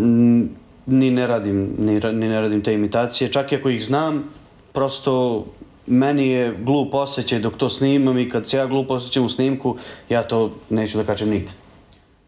n- 0.00 0.48
ni 0.86 1.10
ne 1.10 1.26
radim, 1.26 1.74
ni, 1.78 2.00
ni 2.00 2.28
ne 2.28 2.40
radim 2.40 2.62
te 2.62 2.74
imitacije. 2.74 3.32
Čak 3.32 3.52
i 3.52 3.56
ako 3.56 3.68
ih 3.68 3.84
znam, 3.84 4.24
prosto 4.72 5.44
meni 5.86 6.28
je 6.28 6.56
glup 6.60 6.94
osjećaj 6.94 7.38
dok 7.38 7.56
to 7.56 7.68
snimam 7.68 8.18
i 8.18 8.28
kad 8.28 8.48
se 8.48 8.56
ja 8.56 8.66
glup 8.66 8.90
osjećam 8.90 9.24
u 9.24 9.28
snimku, 9.28 9.76
ja 10.08 10.22
to 10.22 10.50
neću 10.70 10.98
da 10.98 11.04
kačem 11.04 11.30
nigde. 11.30 11.52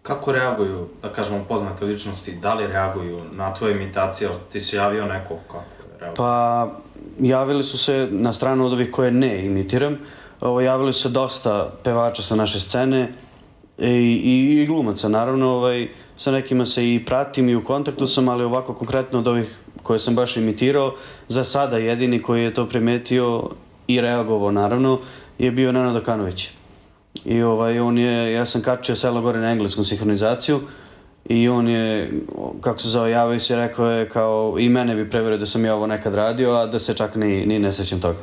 Kako 0.07 0.33
reaguju, 0.33 0.89
da 1.03 1.13
kažemo, 1.13 1.45
poznate 1.49 1.85
ličnosti, 1.85 2.33
da 2.43 2.55
li 2.55 2.67
reaguju 2.67 3.21
na 3.33 3.55
tvoje 3.55 3.75
imitacije, 3.75 4.29
Jel 4.29 4.39
ti 4.53 4.61
se 4.61 4.77
javio 4.77 5.07
neko 5.07 5.37
kako 5.47 5.65
reaguje? 6.01 6.17
Pa, 6.17 6.69
javili 7.21 7.63
su 7.63 7.79
se 7.79 8.09
na 8.11 8.33
stranu 8.33 8.67
od 8.67 8.73
ovih 8.73 8.91
koje 8.91 9.11
ne 9.11 9.47
imitiram. 9.47 9.99
Ovo, 10.41 10.61
javili 10.61 10.93
su 10.93 11.03
se 11.03 11.09
dosta 11.09 11.73
pevača 11.83 12.23
sa 12.23 12.37
naše 12.37 12.61
scene 12.61 13.13
i, 13.79 14.21
i, 14.25 14.63
i 14.63 14.67
glumaca, 14.67 15.09
naravno. 15.09 15.51
Ovaj, 15.51 15.89
sa 16.17 16.31
nekima 16.31 16.67
se 16.67 16.95
i 16.95 17.05
pratim 17.05 17.49
i 17.49 17.57
u 17.57 17.65
kontaktu 17.65 18.07
sam, 18.07 18.29
ali 18.29 18.45
ovako 18.45 18.75
konkretno 18.75 19.19
od 19.19 19.29
ovih 19.29 19.59
koje 19.83 19.99
sam 19.99 20.15
baš 20.15 20.37
imitirao, 20.37 20.95
za 21.29 21.45
sada 21.45 21.79
jedini 21.79 22.23
koji 22.23 22.43
je 22.43 22.55
to 22.55 22.67
primetio 22.69 23.51
i 23.87 24.01
reagovao, 24.01 24.51
naravno, 24.51 24.99
je 25.39 25.51
bio 25.51 25.73
Nenad 25.73 25.97
Okanović. 25.97 26.51
I 27.25 27.43
ovaj, 27.43 27.81
on 27.81 27.99
je, 27.99 28.33
ja 28.33 28.47
sam 28.47 28.63
kačio 28.63 28.97
selo 28.97 29.21
gore 29.21 29.41
na 29.41 29.51
engleskom 29.51 29.85
sinhronizaciju 29.85 30.61
i 31.29 31.49
on 31.49 31.69
je, 31.69 32.13
kako 32.61 32.79
se 32.79 32.89
zove, 32.89 33.11
javio 33.11 33.41
se 33.41 33.53
i 33.53 33.57
rekao 33.57 33.91
je 33.91 34.09
kao 34.09 34.57
i 34.59 34.69
mene 34.69 34.95
bi 34.95 35.11
preverio 35.11 35.39
da 35.39 35.47
sam 35.47 35.65
ja 35.65 35.75
ovo 35.75 35.87
nekad 35.87 36.15
radio, 36.15 36.51
a 36.51 36.67
da 36.67 36.79
se 36.79 36.95
čak 36.95 37.15
ni, 37.15 37.47
ni 37.47 37.59
ne 37.59 37.73
sećam 37.73 38.01
toga. 38.01 38.19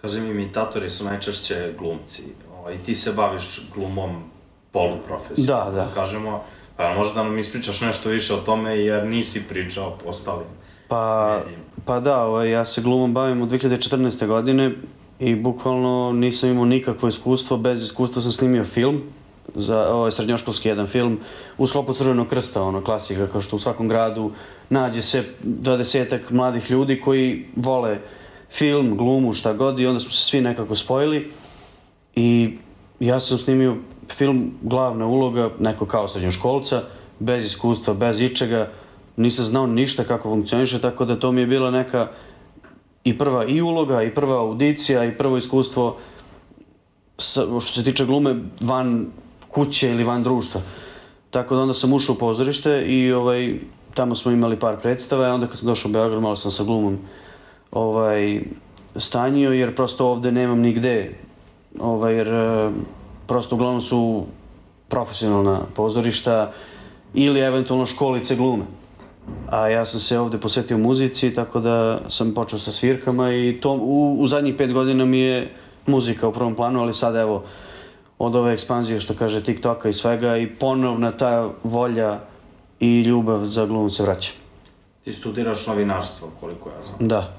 Kaži 0.00 0.20
mi, 0.20 0.30
imitatori 0.30 0.90
su 0.90 1.04
najčešće 1.04 1.74
glumci. 1.78 2.22
Ovaj, 2.58 2.76
ti 2.86 2.94
se 2.94 3.12
baviš 3.12 3.60
glumom 3.74 4.22
poluprofesiju. 4.72 5.46
Da, 5.46 5.70
da. 5.74 5.88
Kažemo, 5.94 6.44
pa 6.76 6.94
možda 6.94 7.14
da 7.14 7.22
nam 7.22 7.38
ispričaš 7.38 7.80
nešto 7.80 8.08
više 8.08 8.34
o 8.34 8.36
tome, 8.36 8.78
jer 8.78 9.06
nisi 9.06 9.48
pričao 9.48 9.98
po 10.04 10.08
ostalim. 10.08 10.46
Pa, 10.88 11.38
medijima. 11.38 11.62
pa 11.84 12.00
da, 12.00 12.24
ovaj, 12.24 12.50
ja 12.50 12.64
se 12.64 12.82
glumom 12.82 13.14
bavim 13.14 13.42
od 13.42 13.50
2014. 13.50 14.26
godine 14.26 14.72
i 15.22 15.34
bukvalno 15.34 16.12
nisam 16.12 16.50
imao 16.50 16.64
nikakvo 16.64 17.08
iskustvo, 17.08 17.56
bez 17.56 17.82
iskustva 17.82 18.22
sam 18.22 18.32
snimio 18.32 18.64
film, 18.64 19.02
za 19.54 19.94
ovaj 19.94 20.10
srednjoškolski 20.10 20.68
jedan 20.68 20.86
film, 20.86 21.18
u 21.58 21.66
sklopu 21.66 21.94
Crvenog 21.94 22.28
krsta, 22.28 22.62
ono 22.62 22.84
klasika, 22.84 23.26
kao 23.26 23.40
što 23.40 23.56
u 23.56 23.58
svakom 23.58 23.88
gradu 23.88 24.30
nađe 24.70 25.02
se 25.02 25.24
dvadesetak 25.42 26.30
mladih 26.30 26.70
ljudi 26.70 27.00
koji 27.00 27.46
vole 27.56 27.98
film, 28.50 28.96
glumu, 28.96 29.32
šta 29.32 29.52
god 29.52 29.80
i 29.80 29.86
onda 29.86 30.00
smo 30.00 30.10
se 30.10 30.24
svi 30.24 30.40
nekako 30.40 30.76
spojili. 30.76 31.30
I 32.16 32.58
ja 33.00 33.20
sam 33.20 33.38
snimio 33.38 33.76
film 34.08 34.52
glavna 34.62 35.06
uloga, 35.06 35.50
neko 35.58 35.86
kao 35.86 36.08
srednjoškolca, 36.08 36.82
bez 37.18 37.44
iskustva, 37.44 37.94
bez 37.94 38.20
ičega, 38.20 38.70
nisam 39.16 39.44
znao 39.44 39.66
ništa 39.66 40.04
kako 40.04 40.30
funkcioniše, 40.30 40.80
tako 40.80 41.04
da 41.04 41.20
to 41.20 41.32
mi 41.32 41.40
je 41.40 41.46
bila 41.46 41.70
neka 41.70 42.08
i 43.04 43.18
prva 43.18 43.44
i 43.44 43.60
uloga, 43.60 44.02
i 44.02 44.14
prva 44.14 44.40
audicija, 44.40 45.04
i 45.04 45.18
prvo 45.18 45.36
iskustvo 45.36 45.96
sa, 47.18 47.60
što 47.60 47.72
se 47.72 47.84
tiče 47.84 48.04
glume 48.04 48.36
van 48.60 49.06
kuće 49.48 49.90
ili 49.90 50.04
van 50.04 50.22
društva. 50.22 50.60
Tako 51.30 51.54
da 51.54 51.62
onda 51.62 51.74
sam 51.74 51.92
ušao 51.92 52.14
u 52.14 52.18
pozorište 52.18 52.82
i 52.86 53.12
ovaj, 53.12 53.54
tamo 53.94 54.14
smo 54.14 54.32
imali 54.32 54.58
par 54.58 54.76
predstava, 54.82 55.26
a 55.26 55.34
onda 55.34 55.46
kad 55.46 55.58
sam 55.58 55.66
došao 55.66 55.88
u 55.88 55.92
Beograd 55.92 56.22
malo 56.22 56.36
sam 56.36 56.50
sa 56.50 56.64
glumom 56.64 56.98
ovaj, 57.70 58.42
stanjio, 58.96 59.52
jer 59.52 59.74
prosto 59.74 60.06
ovde 60.06 60.32
nemam 60.32 60.60
nigde, 60.60 61.14
ovaj, 61.80 62.14
jer 62.14 62.28
e, 62.28 62.70
prosto 63.26 63.54
uglavnom 63.54 63.80
su 63.80 64.24
profesionalna 64.88 65.60
pozorišta 65.74 66.52
ili 67.14 67.40
eventualno 67.40 67.86
školice 67.86 68.36
glume. 68.36 68.64
A 69.50 69.68
ja 69.68 69.86
sam 69.86 70.00
se 70.00 70.18
ovde 70.18 70.38
posvetio 70.38 70.78
muzici, 70.78 71.34
tako 71.34 71.60
da 71.60 72.00
sam 72.08 72.34
počeo 72.34 72.58
sa 72.58 72.72
svirkama 72.72 73.32
i 73.32 73.58
to 73.60 73.72
u, 73.72 74.16
u 74.20 74.26
zadnjih 74.26 74.54
pet 74.58 74.72
godina 74.72 75.04
mi 75.04 75.18
je 75.18 75.54
muzika 75.86 76.28
u 76.28 76.32
prvom 76.32 76.54
planu, 76.54 76.80
ali 76.80 76.94
sad 76.94 77.16
evo, 77.16 77.44
od 78.18 78.34
ove 78.36 78.52
ekspanzije 78.52 79.00
što 79.00 79.14
kaže 79.14 79.44
TikToka 79.44 79.88
i 79.88 79.92
svega 79.92 80.36
i 80.36 80.46
ponovna 80.46 81.10
ta 81.10 81.50
volja 81.62 82.20
i 82.80 83.00
ljubav 83.00 83.44
za 83.44 83.66
glum 83.66 83.90
se 83.90 84.02
vraća. 84.02 84.32
Ti 85.04 85.12
studiraš 85.12 85.66
novinarstvo, 85.66 86.28
koliko 86.40 86.68
ja 86.68 86.82
znam. 86.82 87.08
Da. 87.08 87.32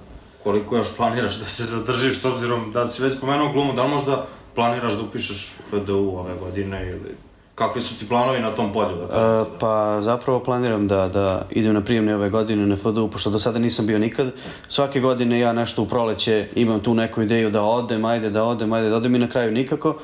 Koliko 0.44 0.78
još 0.78 0.98
planiraš 0.98 1.40
da 1.40 1.46
se 1.46 1.63
zadržiš, 1.63 2.20
s 2.20 2.25
obzirom 2.25 2.72
da 2.72 2.88
si 2.88 3.04
već 3.04 3.18
spomenuo 3.18 3.54
glumu, 3.54 3.74
da 3.74 3.84
li 3.84 3.90
možda 3.90 4.25
planiraš 4.56 4.94
da 4.94 5.02
upišeš 5.02 5.54
FDU 5.70 6.13
ove 6.18 6.36
godine 6.40 6.90
ili 6.90 7.16
kakvi 7.55 7.81
su 7.81 8.00
ti 8.00 8.07
planovi 8.07 8.39
na 8.39 8.51
tom 8.51 8.74
polju? 8.74 8.95
Da 9.10 9.45
E, 9.48 9.57
pa 9.60 10.01
zapravo 10.01 10.39
planiram 10.39 10.88
da, 10.88 11.07
da 11.07 11.45
idem 11.51 11.74
na 11.74 11.81
prijemne 11.81 12.15
ove 12.15 12.29
godine 12.29 12.67
na 12.67 12.75
FDU, 12.75 13.07
pošto 13.07 13.29
do 13.29 13.39
sada 13.39 13.60
nisam 13.60 13.88
bio 13.88 14.00
nikad. 14.00 14.31
Svake 14.67 15.00
godine 15.00 15.39
ja 15.39 15.53
nešto 15.53 15.81
u 15.81 15.86
proleće 15.86 16.48
imam 16.55 16.79
tu 16.79 16.93
neku 16.93 17.22
ideju 17.22 17.50
da 17.50 17.62
odem, 17.62 18.05
ajde 18.05 18.29
da 18.29 18.43
odem, 18.43 18.74
ajde 18.74 18.89
da 18.89 18.95
odem 18.95 19.15
i 19.15 19.19
na 19.19 19.29
kraju 19.29 19.51
nikako. 19.51 19.95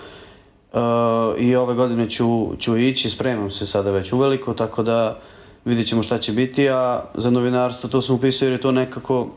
E, 0.74 0.79
I 1.39 1.56
ove 1.56 1.74
godine 1.74 2.10
ću, 2.10 2.50
ću 2.60 2.77
ići, 2.77 3.10
spremam 3.10 3.51
se 3.51 3.68
sada 3.68 3.91
već 3.91 4.13
uveliko, 4.13 4.53
tako 4.53 4.84
da 4.84 5.20
vidjet 5.65 5.88
ćemo 5.88 6.03
šta 6.03 6.18
će 6.18 6.32
biti, 6.32 6.70
a 6.70 7.03
za 7.13 7.29
novinarstvo 7.29 7.89
to 7.89 8.01
sam 8.01 8.15
upisao 8.15 8.46
jer 8.46 8.53
je 8.53 8.62
to 8.62 8.72
nekako 8.72 9.27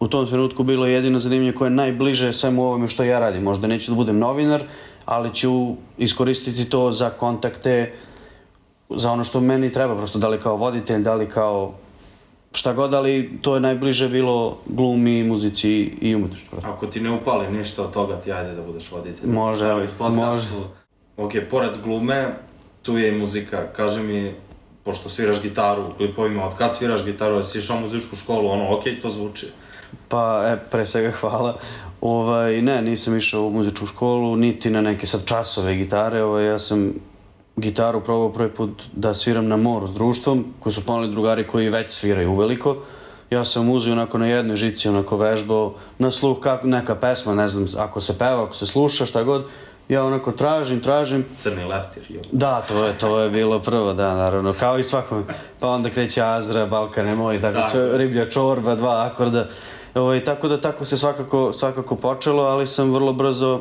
u 0.00 0.08
tom 0.08 0.26
trenutku 0.26 0.62
bilo 0.62 0.86
jedino 0.86 1.18
zanimljivo 1.18 1.58
koje 1.58 1.66
je 1.66 1.70
najbliže 1.70 2.32
svemu 2.32 2.64
ovome 2.64 2.88
što 2.88 3.04
ja 3.04 3.18
radim. 3.18 3.42
Možda 3.42 3.66
neću 3.66 3.90
da 3.90 3.96
budem 3.96 4.18
novinar, 4.18 4.62
ali 5.04 5.34
ću 5.34 5.74
iskoristiti 5.98 6.64
to 6.64 6.92
za 6.92 7.10
kontakte, 7.10 7.92
za 8.90 9.12
ono 9.12 9.24
što 9.24 9.40
meni 9.40 9.72
treba, 9.72 9.96
prosto 9.96 10.18
da 10.18 10.28
li 10.28 10.40
kao 10.40 10.56
voditelj, 10.56 11.02
da 11.02 11.14
li 11.14 11.28
kao 11.28 11.74
šta 12.52 12.72
god, 12.72 12.94
ali 12.94 13.38
to 13.42 13.54
je 13.54 13.60
najbliže 13.60 14.08
bilo 14.08 14.58
glumi, 14.66 15.24
muzici 15.24 15.70
i 16.00 16.14
umetništvu. 16.14 16.50
prosto. 16.50 16.70
Ako 16.70 16.86
ti 16.86 17.00
ne 17.00 17.10
upali 17.10 17.52
ništa 17.52 17.82
od 17.82 17.92
toga, 17.92 18.16
ti 18.16 18.32
ajde 18.32 18.54
da 18.54 18.62
budeš 18.62 18.90
voditelj. 18.90 19.30
Može, 19.30 19.68
evo, 19.68 19.80
podcastu. 19.98 20.54
Ok, 21.16 21.32
pored 21.50 21.70
glume, 21.84 22.34
tu 22.82 22.98
je 22.98 23.08
i 23.08 23.18
muzika. 23.18 23.66
Kaži 23.72 24.02
mi, 24.02 24.34
pošto 24.84 25.08
sviraš 25.08 25.42
gitaru 25.42 25.88
u 25.88 25.96
klipovima, 25.96 26.44
od 26.44 26.56
kad 26.56 26.74
sviraš 26.74 27.04
gitaru, 27.04 27.36
jesi 27.36 27.58
išao 27.58 27.80
muzičku 27.80 28.16
školu, 28.16 28.48
ono, 28.48 28.76
ok, 28.76 28.84
to 29.02 29.10
zvuči. 29.10 29.46
Pa, 30.08 30.42
e, 30.46 30.56
pre 30.70 30.86
svega 30.86 31.10
hvala. 31.10 31.56
Ovaj, 32.00 32.62
ne, 32.62 32.82
nisam 32.82 33.16
išao 33.16 33.46
u 33.46 33.50
muzičku 33.50 33.86
školu, 33.86 34.36
niti 34.36 34.70
na 34.70 34.80
neke 34.80 35.06
sad 35.06 35.24
časove 35.24 35.74
gitare. 35.74 36.22
Ovaj, 36.22 36.46
ja 36.46 36.58
sam 36.58 36.92
gitaru 37.56 38.00
probao 38.00 38.32
prvi 38.32 38.50
put 38.50 38.82
da 38.92 39.14
sviram 39.14 39.48
na 39.48 39.56
moru 39.56 39.88
s 39.88 39.94
društvom, 39.94 40.44
koji 40.60 40.72
su 40.72 40.86
poneli 40.86 41.12
drugari 41.12 41.46
koji 41.46 41.68
već 41.68 41.90
sviraju 41.90 42.32
uveliko. 42.32 42.76
Ja 43.30 43.44
sam 43.44 43.70
uzeo 43.70 43.92
onako 43.92 44.18
na 44.18 44.26
jednoj 44.26 44.56
žici, 44.56 44.88
onako 44.88 45.16
vežbao, 45.16 45.74
na 45.98 46.10
sluh 46.10 46.40
kak, 46.40 46.64
neka 46.64 46.94
pesma, 46.94 47.34
ne 47.34 47.48
znam, 47.48 47.66
ako 47.78 48.00
se 48.00 48.18
peva, 48.18 48.44
ako 48.44 48.54
se 48.54 48.66
sluša, 48.66 49.06
šta 49.06 49.22
god. 49.22 49.44
Ja 49.88 50.04
onako 50.04 50.32
tražim, 50.32 50.80
tražim, 50.80 51.24
Crni 51.36 51.64
leptir, 51.64 52.02
jo. 52.08 52.20
Da, 52.32 52.60
to 52.68 52.84
je, 52.84 52.92
to 52.98 53.20
je 53.20 53.30
bilo 53.30 53.60
prvo, 53.60 53.92
da, 53.92 54.14
naravno, 54.14 54.52
kao 54.52 54.78
i 54.78 54.84
svakom. 54.84 55.24
Pa 55.60 55.68
onda 55.68 55.90
kreće 55.90 56.22
Azra, 56.22 56.66
Balkane 56.66 57.14
moj, 57.14 57.40
Tako. 57.40 57.70
sve, 57.70 57.98
riblja 57.98 58.30
čorba, 58.30 58.74
dva 58.74 59.10
akorda. 59.12 59.46
Ovaj, 59.96 60.24
tako 60.24 60.48
da 60.48 60.60
tako 60.60 60.84
se 60.84 60.96
svakako, 60.96 61.52
svakako 61.52 61.96
počelo, 61.96 62.42
ali 62.42 62.66
sam 62.66 62.92
vrlo 62.92 63.12
brzo 63.12 63.60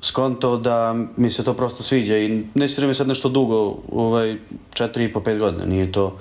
skontao 0.00 0.56
da 0.56 0.94
mi 1.16 1.30
se 1.30 1.44
to 1.44 1.54
prosto 1.54 1.82
sviđa 1.82 2.18
i 2.18 2.44
ne 2.54 2.68
svira 2.68 2.88
mi 2.88 2.94
sad 2.94 3.08
nešto 3.08 3.28
dugo, 3.28 3.76
ovaj, 3.92 4.36
četiri 4.72 5.04
i 5.04 5.12
po, 5.12 5.20
pet 5.20 5.38
godina, 5.38 5.64
nije 5.64 5.92
to, 5.92 6.16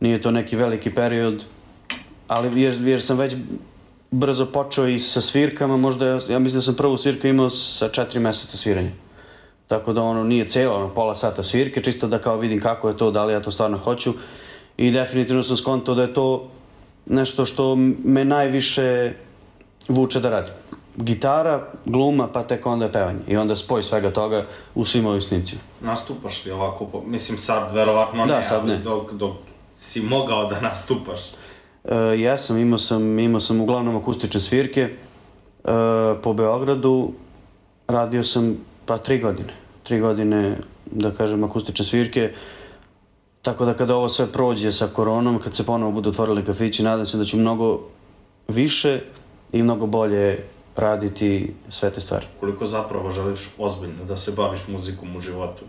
nije 0.00 0.22
to 0.22 0.30
neki 0.30 0.56
veliki 0.56 0.94
period, 0.94 1.44
ali 2.28 2.62
jer, 2.62 2.74
jer 2.80 3.02
sam 3.02 3.18
već 3.18 3.36
brzo 4.10 4.46
počeo 4.46 4.86
i 4.86 4.98
sa 4.98 5.20
svirkama, 5.20 5.76
možda 5.76 6.06
ja, 6.06 6.18
ja 6.28 6.38
mislim 6.38 6.58
da 6.58 6.64
sam 6.64 6.74
prvu 6.74 6.96
svirku 6.96 7.26
imao 7.26 7.50
sa 7.50 7.88
četiri 7.88 8.20
meseca 8.20 8.56
sviranja. 8.56 8.90
Tako 9.66 9.92
da 9.92 10.02
ono 10.02 10.24
nije 10.24 10.48
celo, 10.48 10.74
ono 10.74 10.94
pola 10.94 11.14
sata 11.14 11.42
svirke, 11.42 11.82
čisto 11.82 12.06
da 12.06 12.18
kao 12.18 12.36
vidim 12.36 12.60
kako 12.60 12.88
je 12.88 12.96
to, 12.96 13.10
da 13.10 13.24
li 13.24 13.32
ja 13.32 13.42
to 13.42 13.50
stvarno 13.50 13.78
hoću. 13.78 14.14
I 14.76 14.90
definitivno 14.90 15.42
sam 15.42 15.56
skontao 15.56 15.94
da 15.94 16.02
je 16.02 16.14
to 16.14 16.48
nešto 17.08 17.46
što 17.46 17.76
me 18.04 18.24
najviše 18.24 19.12
vuče 19.88 20.20
da 20.20 20.30
radim. 20.30 20.54
Gitara, 20.96 21.66
gluma, 21.84 22.28
pa 22.28 22.42
tek 22.42 22.66
onda 22.66 22.88
pevanje. 22.88 23.18
I 23.28 23.36
onda 23.36 23.56
spoj 23.56 23.82
svega 23.82 24.10
toga 24.10 24.44
u 24.74 24.84
svim 24.84 25.06
ovim 25.06 25.22
snicima. 25.22 25.60
Nastupaš 25.80 26.44
li 26.46 26.52
ovako, 26.52 26.86
po, 26.86 27.02
mislim 27.06 27.38
sad 27.38 27.74
verovatno 27.74 28.26
Da, 28.26 28.38
ne, 28.38 28.44
sad 28.44 28.60
ali 28.60 28.72
ne. 28.72 28.78
dok, 28.78 29.12
dok 29.12 29.36
si 29.78 30.00
mogao 30.00 30.46
da 30.46 30.60
nastupaš. 30.60 31.20
E, 31.84 32.20
ja 32.20 32.38
sam, 32.38 32.58
imao 32.58 32.78
sam, 32.78 33.18
imao 33.18 33.40
sam 33.40 33.60
uglavnom 33.60 33.96
akustične 33.96 34.40
svirke 34.40 34.80
e, 34.80 34.90
po 36.22 36.32
Beogradu. 36.34 37.12
Radio 37.88 38.24
sam 38.24 38.56
pa 38.86 38.98
tri 38.98 39.20
godine. 39.20 39.52
Tri 39.82 40.00
godine, 40.00 40.56
da 40.86 41.10
kažem, 41.10 41.44
akustične 41.44 41.84
svirke. 41.84 42.32
Tako 43.48 43.64
da 43.64 43.74
kada 43.74 43.96
ovo 43.96 44.08
sve 44.08 44.26
prođe 44.26 44.72
sa 44.72 44.86
koronom, 44.86 45.38
kad 45.38 45.54
se 45.54 45.66
ponovo 45.66 45.92
budu 45.92 46.10
otvorili 46.10 46.44
kafići, 46.44 46.82
nadam 46.82 47.06
se 47.06 47.16
da 47.18 47.24
ću 47.24 47.36
mnogo 47.36 47.80
više 48.48 49.00
i 49.52 49.62
mnogo 49.62 49.86
bolje 49.86 50.44
raditi 50.76 51.54
sve 51.68 51.90
te 51.90 52.00
stvari. 52.00 52.26
Koliko 52.40 52.66
zapravo 52.66 53.10
želiš 53.10 53.48
ozbiljno 53.58 54.04
da 54.04 54.16
se 54.16 54.32
baviš 54.32 54.60
muzikom 54.68 55.16
u 55.16 55.20
životu? 55.20 55.64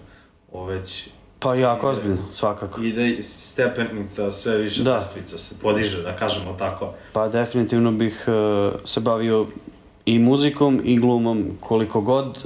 O 0.52 0.66
već 0.66 1.08
Pa 1.40 1.56
jako 1.56 1.80
Ide- 1.82 1.92
ozbiljno, 1.92 2.18
svakako. 2.32 2.82
ide 2.82 3.24
stepenica, 3.24 4.32
sve 4.32 4.58
više 4.58 4.84
Da. 4.84 4.96
lestvica 4.96 5.38
se 5.38 5.56
podiže, 5.62 6.02
da 6.02 6.16
kažemo 6.16 6.54
tako. 6.54 6.94
Pa 7.14 7.28
definitivno 7.28 7.92
bih 7.92 8.26
e, 8.28 8.32
se 8.86 9.00
bavio 9.00 9.46
i 10.06 10.20
muzikom 10.20 10.82
i 10.84 11.00
glumom 11.00 11.46
koliko 11.60 12.02
god 12.02 12.38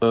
e, 0.00 0.06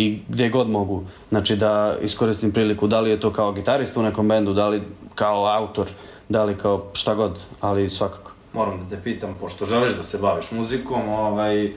i 0.00 0.18
gdje 0.28 0.48
god 0.48 0.70
mogu. 0.70 1.02
Znači 1.28 1.56
da 1.56 1.96
iskoristim 2.02 2.52
priliku, 2.52 2.86
da 2.86 3.00
li 3.00 3.10
je 3.10 3.20
to 3.20 3.32
kao 3.32 3.52
gitarista 3.52 4.00
u 4.00 4.02
nekom 4.02 4.28
bendu, 4.28 4.52
da 4.52 4.68
li 4.68 4.82
kao 5.14 5.44
autor, 5.46 5.88
da 6.28 6.44
li 6.44 6.58
kao 6.58 6.86
šta 6.92 7.14
god, 7.14 7.38
ali 7.60 7.90
svakako. 7.90 8.30
Moram 8.52 8.80
da 8.80 8.96
te 8.96 9.02
pitam, 9.02 9.34
pošto 9.40 9.66
želiš 9.66 9.96
da 9.96 10.02
se 10.02 10.18
baviš 10.18 10.50
muzikom, 10.50 11.08
ovaj, 11.08 11.72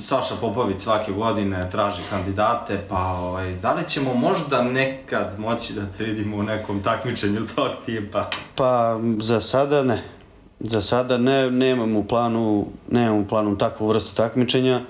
Saša 0.00 0.34
Popović 0.40 0.80
svake 0.80 1.12
godine 1.12 1.70
traži 1.70 2.02
kandidate, 2.10 2.84
pa 2.88 3.02
ovaj, 3.02 3.54
da 3.54 3.74
li 3.74 3.88
ćemo 3.88 4.14
možda 4.14 4.62
nekad 4.62 5.38
moći 5.38 5.72
da 5.72 5.86
te 5.98 6.04
vidimo 6.04 6.36
u 6.36 6.42
nekom 6.42 6.82
takmičenju 6.82 7.40
tog 7.54 7.70
tipa? 7.86 8.30
Pa 8.54 9.00
za 9.18 9.40
sada 9.40 9.82
ne. 9.82 10.02
Za 10.60 10.80
sada 10.80 11.18
ne, 11.18 11.50
nemam 11.50 11.96
u 11.96 12.04
planu, 12.04 12.66
nemam 12.90 13.18
u 13.18 13.28
planu 13.28 13.58
takvu 13.58 13.88
vrstu 13.88 14.14
takmičenja, 14.14 14.80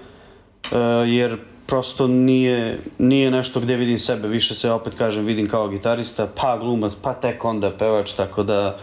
e, 0.72 0.78
jer 1.06 1.38
prosto 1.66 2.06
nije, 2.06 2.78
nije 2.98 3.30
nešto 3.30 3.60
gdje 3.60 3.76
vidim 3.76 3.98
sebe, 3.98 4.28
više 4.28 4.54
se 4.54 4.70
opet 4.70 4.94
kažem 4.94 5.24
vidim 5.24 5.48
kao 5.48 5.68
gitarista, 5.68 6.28
pa 6.34 6.58
glumac, 6.58 6.92
pa 7.02 7.12
tek 7.12 7.44
onda 7.44 7.70
pevač, 7.70 8.12
tako 8.12 8.42
da 8.42 8.78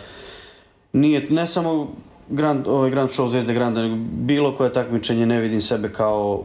nije, 0.94 1.28
ne 1.30 1.48
samo 1.48 1.88
Grand, 2.30 2.68
ovaj 2.68 2.90
Grand 2.90 3.10
Show 3.10 3.30
Zvezde 3.30 3.54
Granda, 3.54 3.82
nego 3.82 3.96
bilo 4.12 4.58
koje 4.58 4.74
takmičenje 4.74 5.26
ne 5.26 5.40
vidim 5.40 5.62
sebe 5.62 5.94
kao, 5.94 6.44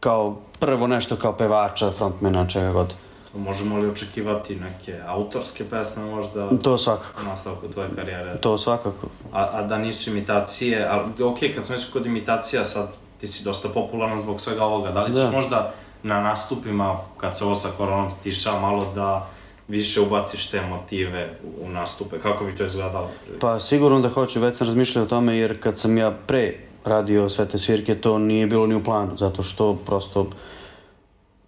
kao 0.00 0.36
prvo 0.58 0.86
nešto 0.86 1.16
kao 1.16 1.32
pevača, 1.32 1.90
frontmana, 1.90 2.46
čega 2.48 2.72
god. 2.72 2.94
Možemo 3.34 3.78
li 3.78 3.88
očekivati 3.88 4.56
neke 4.56 5.00
autorske 5.06 5.64
pesme 5.64 6.04
možda 6.04 6.50
To 6.62 6.78
svakako, 6.78 7.22
nastavku 7.22 7.68
tvoje 7.68 7.88
karijere? 7.94 8.36
to 8.40 8.58
svakako. 8.58 9.06
A, 9.32 9.48
a 9.52 9.62
da 9.62 9.78
nisu 9.78 10.10
imitacije, 10.10 10.88
ali 10.90 11.22
ok, 11.22 11.38
kad 11.54 11.66
smo 11.66 11.74
već 11.74 11.90
kod 11.90 12.06
imitacija, 12.06 12.64
sad 12.64 12.88
ti 13.20 13.28
si 13.28 13.44
dosta 13.44 13.68
popularan 13.68 14.18
zbog 14.18 14.40
svega 14.40 14.64
ovoga, 14.64 14.90
da 14.90 15.02
li 15.02 15.14
ćeš 15.14 15.24
Da. 15.24 15.30
možda 15.30 15.74
na 16.02 16.20
nastupima, 16.20 16.98
kad 17.16 17.38
se 17.38 17.44
ovo 17.44 17.54
sa 17.54 17.68
koronom 17.76 18.10
stiša, 18.10 18.60
malo 18.60 18.92
da 18.94 19.26
više 19.68 20.00
ubaciš 20.00 20.50
te 20.50 20.62
motive 20.66 21.38
u, 21.64 21.68
nastupe, 21.68 22.18
kako 22.18 22.44
bi 22.44 22.56
to 22.56 22.64
izgledalo? 22.64 23.10
Pa 23.40 23.60
sigurno 23.60 24.00
da 24.00 24.08
hoću, 24.08 24.40
već 24.40 24.56
sam 24.56 24.66
razmišljao 24.66 25.04
o 25.04 25.08
tome 25.08 25.36
jer 25.36 25.62
kad 25.62 25.78
sam 25.78 25.98
ja 25.98 26.10
pre 26.26 26.54
radio 26.84 27.28
sve 27.28 27.48
te 27.48 27.58
svirke 27.58 27.94
to 27.94 28.18
nije 28.18 28.46
bilo 28.46 28.66
ni 28.66 28.74
u 28.74 28.84
planu, 28.84 29.16
zato 29.16 29.42
što 29.42 29.74
prosto 29.74 30.30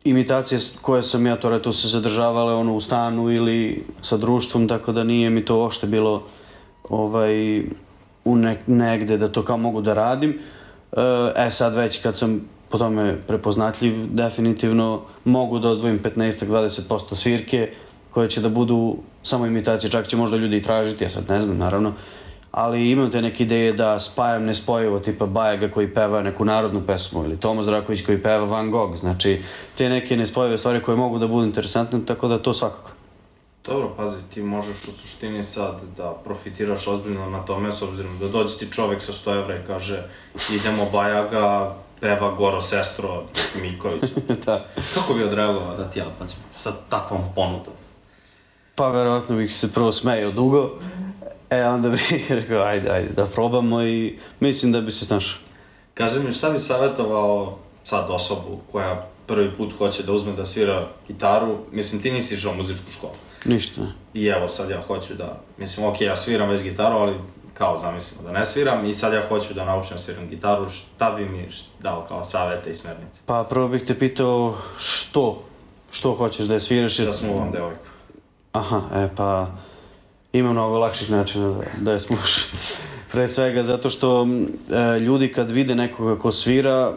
imitacije 0.04 0.60
koje 0.82 1.02
sam 1.02 1.26
ja 1.26 1.36
to 1.36 1.58
to 1.58 1.72
se 1.72 1.88
zadržavale 1.88 2.54
ono 2.54 2.76
u 2.76 2.80
stanu 2.80 3.30
ili 3.30 3.84
sa 4.00 4.16
društvom, 4.16 4.68
tako 4.68 4.92
da 4.92 5.04
nije 5.04 5.30
mi 5.30 5.44
to 5.44 5.56
uopšte 5.56 5.86
bilo 5.86 6.22
ovaj, 6.88 7.60
u 8.24 8.36
ne, 8.36 8.62
negde 8.66 9.18
da 9.18 9.28
to 9.28 9.44
kao 9.44 9.56
mogu 9.56 9.80
da 9.80 9.94
radim. 9.94 10.38
E 11.36 11.50
sad 11.50 11.74
već 11.74 12.02
kad 12.02 12.16
sam 12.16 12.40
po 12.68 12.78
tome 12.78 13.16
prepoznatljiv, 13.26 13.94
definitivno 14.10 15.02
mogu 15.24 15.58
da 15.58 15.68
odvojim 15.68 16.00
15-20% 16.02 17.14
svirke 17.14 17.72
koje 18.10 18.30
će 18.30 18.40
da 18.40 18.48
budu 18.48 18.96
samo 19.22 19.46
imitacije, 19.46 19.90
čak 19.90 20.06
će 20.06 20.16
možda 20.16 20.36
ljudi 20.36 20.56
i 20.56 20.62
tražiti, 20.62 21.04
ja 21.04 21.10
sad 21.10 21.28
ne 21.28 21.40
znam 21.40 21.58
naravno, 21.58 21.92
ali 22.50 22.90
imam 22.90 23.10
te 23.10 23.22
neke 23.22 23.44
ideje 23.44 23.72
da 23.72 23.98
spajam 23.98 24.44
nespojivo, 24.44 25.00
tipa 25.00 25.26
Bajaga 25.26 25.68
koji 25.68 25.94
peva 25.94 26.22
neku 26.22 26.44
narodnu 26.44 26.82
pesmu 26.86 27.24
ili 27.24 27.36
Tomo 27.36 27.62
Zraković 27.62 28.06
koji 28.06 28.22
peva 28.22 28.44
Van 28.44 28.70
Gogh, 28.70 28.96
znači 28.96 29.42
te 29.78 29.88
neke 29.88 30.16
nespojive 30.16 30.58
stvari 30.58 30.82
koje 30.82 30.96
mogu 30.96 31.18
da 31.18 31.26
budu 31.26 31.46
interesantne, 31.46 32.00
tako 32.06 32.28
da 32.28 32.38
to 32.38 32.54
svakako. 32.54 32.90
Dobro, 33.64 33.94
pazi, 33.96 34.16
ti 34.34 34.42
možeš 34.42 34.88
u 34.88 34.92
suštini 34.92 35.44
sad 35.44 35.74
da 35.96 36.12
profitiraš 36.24 36.86
ozbiljno 36.86 37.30
na 37.30 37.42
tome, 37.42 37.72
s 37.72 37.82
obzirom 37.82 38.18
da 38.18 38.28
dođe 38.28 38.58
ti 38.58 38.72
čovek 38.72 39.02
sa 39.02 39.12
100 39.12 39.38
evra 39.38 39.56
i 39.56 39.66
kaže 39.66 40.02
idemo 40.52 40.86
Bajaga, 40.92 41.76
peva 42.00 42.34
Goro 42.34 42.60
sestro 42.60 43.24
Miković. 43.62 44.02
da. 44.46 44.66
Kako 44.94 45.14
bi 45.14 45.24
odreagovao 45.24 45.76
da 45.76 45.90
ti 45.90 45.98
ja 45.98 46.04
pazim 46.18 46.38
sa 46.56 46.72
takvom 46.88 47.22
ponudom? 47.34 47.74
Pa 48.74 48.88
verovatno 48.88 49.36
bih 49.36 49.54
se 49.54 49.72
prvo 49.72 49.92
smejao 49.92 50.30
dugo, 50.30 50.70
e 51.50 51.64
onda 51.64 51.88
bih 51.88 52.26
rekao 52.40 52.62
ajde, 52.62 52.90
ajde, 52.90 53.08
da 53.08 53.26
probamo 53.26 53.82
i 53.82 54.18
mislim 54.40 54.72
da 54.72 54.80
bi 54.80 54.92
se 54.92 55.04
snašao. 55.04 55.40
Kaži 55.94 56.20
mi, 56.20 56.32
šta 56.32 56.50
bi 56.50 56.58
savjetovao 56.58 57.58
sad 57.84 58.10
osobu 58.10 58.60
koja 58.72 59.08
prvi 59.26 59.56
put 59.56 59.78
hoće 59.78 60.02
da 60.02 60.12
uzme 60.12 60.32
da 60.32 60.46
svira 60.46 60.88
gitaru? 61.08 61.58
Mislim, 61.72 62.02
ti 62.02 62.10
nisi 62.10 62.34
išao 62.34 62.52
u 62.52 62.56
muzičku 62.56 62.90
školu. 62.90 63.12
Ništa. 63.44 63.80
I 64.14 64.26
evo, 64.26 64.48
sad 64.48 64.70
ja 64.70 64.82
hoću 64.86 65.14
da, 65.14 65.40
mislim, 65.58 65.86
ok, 65.86 66.00
ja 66.00 66.16
sviram 66.16 66.48
već 66.48 66.62
gitaru, 66.62 66.96
ali 66.96 67.14
kao 67.54 67.78
zamislimo 67.78 68.22
da 68.22 68.32
ne 68.32 68.44
sviram 68.44 68.84
i 68.84 68.94
sad 68.94 69.12
ja 69.12 69.22
hoću 69.28 69.54
da 69.54 69.64
naučim 69.64 69.92
da 69.92 69.98
sviram 69.98 70.28
gitaru, 70.28 70.70
šta 70.70 71.10
bi 71.10 71.24
mi 71.24 71.48
dao 71.80 72.04
kao 72.08 72.24
savete 72.24 72.70
i 72.70 72.74
smernice? 72.74 73.22
Pa 73.26 73.44
prvo 73.44 73.68
bih 73.68 73.82
te 73.86 73.98
pitao 73.98 74.56
što, 74.78 75.42
što 75.90 76.14
hoćeš 76.14 76.46
da 76.46 76.54
je 76.54 76.60
sviraš. 76.60 76.96
Da 76.96 77.12
smuvam 77.12 77.52
devojku. 77.52 77.84
Aha, 78.52 78.82
e 78.94 79.08
pa 79.16 79.46
ima 80.32 80.52
mnogo 80.52 80.78
lakših 80.78 81.10
načina 81.10 81.50
da, 81.50 81.64
da 81.80 81.92
je 81.92 82.00
smuš. 82.00 82.46
Pre 83.12 83.28
svega 83.28 83.64
zato 83.64 83.90
što 83.90 84.26
e, 84.26 84.98
ljudi 84.98 85.32
kad 85.32 85.50
vide 85.50 85.74
nekoga 85.74 86.18
ko 86.18 86.32
svira, 86.32 86.92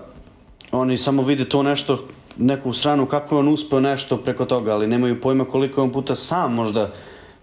oni 0.71 0.97
samo 0.97 1.23
vide 1.23 1.45
to 1.45 1.63
nešto, 1.63 2.07
neku 2.37 2.73
stranu 2.73 3.05
kako 3.05 3.35
je 3.35 3.39
on 3.39 3.47
uspeo 3.47 3.79
nešto 3.79 4.17
preko 4.17 4.45
toga, 4.45 4.73
ali 4.73 4.87
nemaju 4.87 5.21
pojma 5.21 5.45
koliko 5.45 5.81
je 5.81 5.83
on 5.83 5.91
puta 5.91 6.15
sam 6.15 6.53
možda 6.53 6.91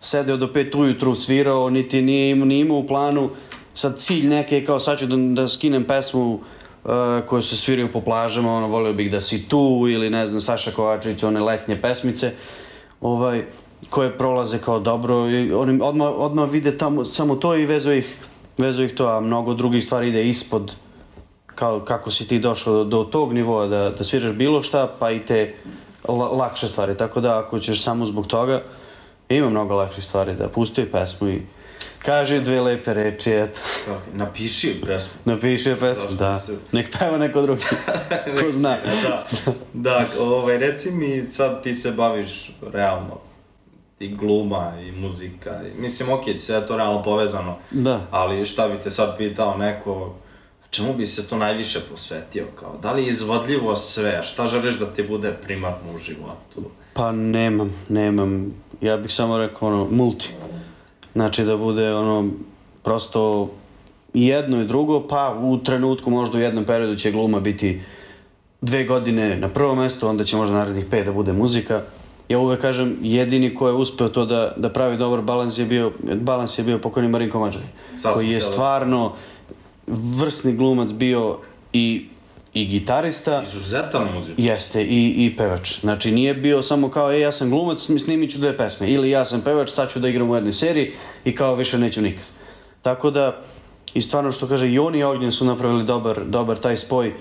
sedeo 0.00 0.36
do 0.36 0.52
pet 0.52 0.74
ujutru, 0.74 1.14
svirao, 1.14 1.70
niti 1.70 2.02
nije 2.02 2.30
imao, 2.30 2.46
nije 2.46 2.60
imao 2.60 2.78
u 2.78 2.86
planu. 2.86 3.30
Sad 3.74 3.98
cilj 3.98 4.26
neki 4.26 4.54
je 4.54 4.66
kao 4.66 4.80
sad 4.80 4.98
ću 4.98 5.06
da, 5.06 5.16
da 5.16 5.48
skinem 5.48 5.84
pesmu 5.84 6.34
uh, 6.34 6.40
koje 7.26 7.42
se 7.42 7.56
sviraju 7.56 7.92
po 7.92 8.00
plažama, 8.00 8.54
ono, 8.54 8.68
volio 8.68 8.92
bih 8.92 9.10
da 9.10 9.20
si 9.20 9.48
tu, 9.48 9.86
ili 9.90 10.10
ne 10.10 10.26
znam, 10.26 10.40
Saša 10.40 10.70
Kovačević, 10.70 11.22
one 11.22 11.40
letnje 11.40 11.80
pesmice, 11.82 12.32
ovaj, 13.00 13.44
koje 13.90 14.18
prolaze 14.18 14.58
kao 14.58 14.80
dobro 14.80 15.30
i 15.30 15.52
oni 15.52 15.78
odmah, 15.82 16.08
odmah 16.16 16.50
vide 16.50 16.78
tamo 16.78 17.04
samo 17.04 17.36
to 17.36 17.56
i 17.56 17.66
vezu 17.66 17.92
ih, 17.92 18.16
vezu 18.58 18.84
ih 18.84 18.94
to, 18.94 19.06
a 19.06 19.20
mnogo 19.20 19.54
drugih 19.54 19.84
stvari 19.84 20.08
ide 20.08 20.28
ispod 20.28 20.72
kao, 21.60 21.80
kako 21.80 22.10
si 22.10 22.28
ti 22.28 22.38
došao 22.38 22.74
do, 22.74 22.84
do 22.86 23.04
tog 23.04 23.32
nivoa 23.32 23.66
da, 23.66 23.90
da 23.90 24.04
sviraš 24.04 24.32
bilo 24.32 24.62
šta, 24.62 24.96
pa 24.98 25.10
i 25.10 25.20
te 25.20 25.54
la, 26.04 26.14
lakše 26.28 26.68
stvari. 26.68 26.96
Tako 26.96 27.20
da 27.20 27.38
ako 27.38 27.58
ćeš 27.58 27.82
samo 27.82 28.06
zbog 28.06 28.26
toga, 28.26 28.62
ima 29.28 29.50
mnogo 29.50 29.74
lakših 29.74 30.04
stvari 30.04 30.34
da 30.34 30.48
pusti 30.48 30.84
pesmu 30.84 31.28
i 31.28 31.42
kaže 31.98 32.40
dve 32.40 32.60
lepe 32.60 32.94
reči, 32.94 33.30
eto. 33.32 33.60
Kako, 33.84 34.00
napiši 34.14 34.80
pesmu. 34.86 35.12
Napiši 35.24 35.74
pesmu, 35.76 36.10
da. 36.12 36.30
bi 36.30 36.36
se- 36.36 36.58
Nek 36.72 36.96
peva 36.98 37.18
neko 37.18 37.42
drugi. 37.42 37.62
Ko 38.36 38.50
zna. 38.50 38.76
da, 39.02 39.26
da, 39.74 40.04
ovaj, 40.20 40.58
reci 40.58 40.90
mi, 40.90 41.24
sad 41.24 41.62
ti 41.62 41.74
se 41.74 41.90
baviš 41.92 42.50
realno 42.64 43.18
i 43.98 44.08
gluma 44.08 44.72
i 44.80 44.92
muzika, 44.92 45.50
mislim, 45.76 46.10
ok, 46.10 46.22
sve 46.36 46.56
je 46.56 46.66
to 46.66 46.76
realno 46.76 47.02
povezano, 47.02 47.56
Da. 47.70 48.00
ali 48.10 48.44
šta 48.44 48.68
bi 48.68 48.78
te 48.78 48.90
sad 48.90 49.16
pitao 49.16 49.56
neko, 49.56 50.14
čemu 50.70 50.94
bi 50.94 51.06
se 51.06 51.28
to 51.28 51.36
najviše 51.36 51.80
posvetio, 51.90 52.44
kao, 52.54 52.76
da 52.82 52.92
li 52.92 53.02
je 53.02 53.08
izvodljivo 53.10 53.76
sve, 53.76 54.20
šta 54.22 54.46
želiš 54.46 54.78
da 54.78 54.86
ti 54.86 55.02
bude 55.02 55.32
primarno 55.42 55.94
u 55.94 55.98
životu? 55.98 56.70
Pa 56.94 57.12
nemam, 57.12 57.74
nemam. 57.88 58.54
Ja 58.80 58.96
bih 58.96 59.12
samo 59.12 59.38
rekao 59.38 59.68
ono, 59.68 59.88
multi. 59.90 60.28
Znači 61.12 61.44
da 61.44 61.56
bude 61.56 61.94
ono, 61.94 62.30
prosto 62.82 63.50
i 64.14 64.26
jedno 64.26 64.60
i 64.62 64.66
drugo, 64.66 65.08
pa 65.08 65.36
u 65.40 65.58
trenutku 65.58 66.10
možda 66.10 66.38
u 66.38 66.40
jednom 66.40 66.64
periodu 66.64 66.96
će 66.96 67.12
gluma 67.12 67.40
biti 67.40 67.80
dve 68.60 68.84
godine 68.84 69.36
na 69.36 69.48
prvom 69.48 69.78
mjestu, 69.78 70.08
onda 70.08 70.24
će 70.24 70.36
možda 70.36 70.54
narednih 70.56 70.84
pet 70.90 71.06
da 71.06 71.12
bude 71.12 71.32
muzika. 71.32 71.82
Ja 72.28 72.38
uvek 72.38 72.60
kažem, 72.60 72.96
jedini 73.02 73.54
ko 73.54 73.68
je 73.68 73.74
uspeo 73.74 74.08
to 74.08 74.26
da, 74.26 74.54
da 74.56 74.70
pravi 74.70 74.96
dobar 74.96 75.20
balans 75.20 75.58
je 75.58 75.64
bio, 75.64 75.92
balans 76.14 76.58
je 76.58 76.64
bio 76.64 76.78
pokojni 76.78 77.08
Marinko 77.08 77.40
Mađari, 77.40 77.64
koji 78.14 78.28
je 78.28 78.38
da- 78.38 78.44
stvarno 78.44 79.12
vrsni 79.86 80.52
glumac 80.52 80.90
bio 80.90 81.38
i, 81.72 82.06
i 82.54 82.66
gitarista, 82.66 83.42
Izuzetan 83.46 84.08
muzičar. 84.14 84.34
Jeste, 84.38 84.82
i, 84.82 85.26
i 85.26 85.36
pevač. 85.36 85.80
Znači, 85.80 86.12
nije 86.12 86.34
bio 86.34 86.62
samo 86.62 86.88
kao, 86.88 87.12
e, 87.12 87.20
ja 87.20 87.32
sam 87.32 87.50
glumac, 87.50 87.88
mi 87.88 87.98
snimit 87.98 88.30
ću 88.32 88.38
dve 88.38 88.56
pesme. 88.56 88.90
Ili 88.90 89.10
ja 89.10 89.24
sam 89.24 89.40
pevač, 89.40 89.70
sad 89.70 89.92
ću 89.92 90.00
da 90.00 90.08
igram 90.08 90.30
u 90.30 90.34
jednoj 90.34 90.52
seriji 90.52 90.92
i 91.24 91.34
kao 91.34 91.54
više 91.54 91.78
neću 91.78 92.02
nikad. 92.02 92.24
Tako 92.82 93.10
da, 93.10 93.42
i 93.94 94.02
stvarno 94.02 94.32
što 94.32 94.48
kaže, 94.48 94.70
i 94.70 94.78
on 94.78 94.94
i 94.94 95.02
Ognjen 95.02 95.32
su 95.32 95.44
napravili 95.44 95.84
dobar, 95.84 96.24
dobar 96.24 96.58
taj 96.58 96.76
spoj. 96.76 97.12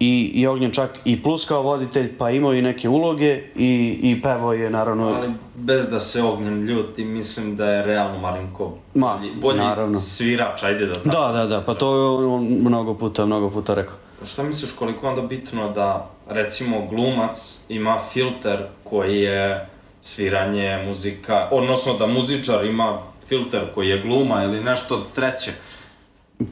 I, 0.00 0.30
i 0.34 0.46
Ognjen 0.46 0.70
čak 0.70 0.98
i 1.04 1.22
plus 1.22 1.44
kao 1.44 1.62
voditelj, 1.62 2.16
pa 2.18 2.30
imao 2.30 2.54
i 2.54 2.62
neke 2.62 2.88
uloge 2.88 3.42
i, 3.56 3.98
i 4.02 4.22
pevao 4.22 4.52
je 4.52 4.70
naravno... 4.70 5.08
Ali 5.08 5.30
bez 5.54 5.88
da 5.90 6.00
se 6.00 6.22
ognjem 6.22 6.62
ljuti, 6.64 7.04
mislim 7.04 7.56
da 7.56 7.66
je 7.70 7.86
realno 7.86 8.18
Marinko 8.18 8.74
Ma, 8.94 9.20
bolji, 9.40 9.58
naravno. 9.58 10.00
svirač, 10.00 10.62
ajde 10.62 10.86
da 10.86 10.94
tako. 10.94 11.08
Da, 11.08 11.32
da, 11.32 11.46
da, 11.46 11.60
pa 11.60 11.74
to 11.74 11.96
je 11.96 12.26
on 12.26 12.44
mnogo 12.44 12.94
puta, 12.94 13.26
mnogo 13.26 13.50
puta 13.50 13.74
rekao. 13.74 13.94
šta 14.24 14.42
misliš 14.42 14.72
koliko 14.72 15.08
onda 15.08 15.22
bitno 15.22 15.72
da, 15.72 16.10
recimo, 16.28 16.86
glumac 16.90 17.58
ima 17.68 17.98
filter 18.12 18.58
koji 18.84 19.20
je 19.20 19.68
sviranje, 20.02 20.82
muzika, 20.86 21.48
odnosno 21.50 21.94
da 21.94 22.06
muzičar 22.06 22.64
ima 22.64 22.98
filter 23.28 23.60
koji 23.74 23.88
je 23.88 24.02
gluma 24.02 24.44
ili 24.44 24.64
nešto 24.64 25.06
treće? 25.14 25.50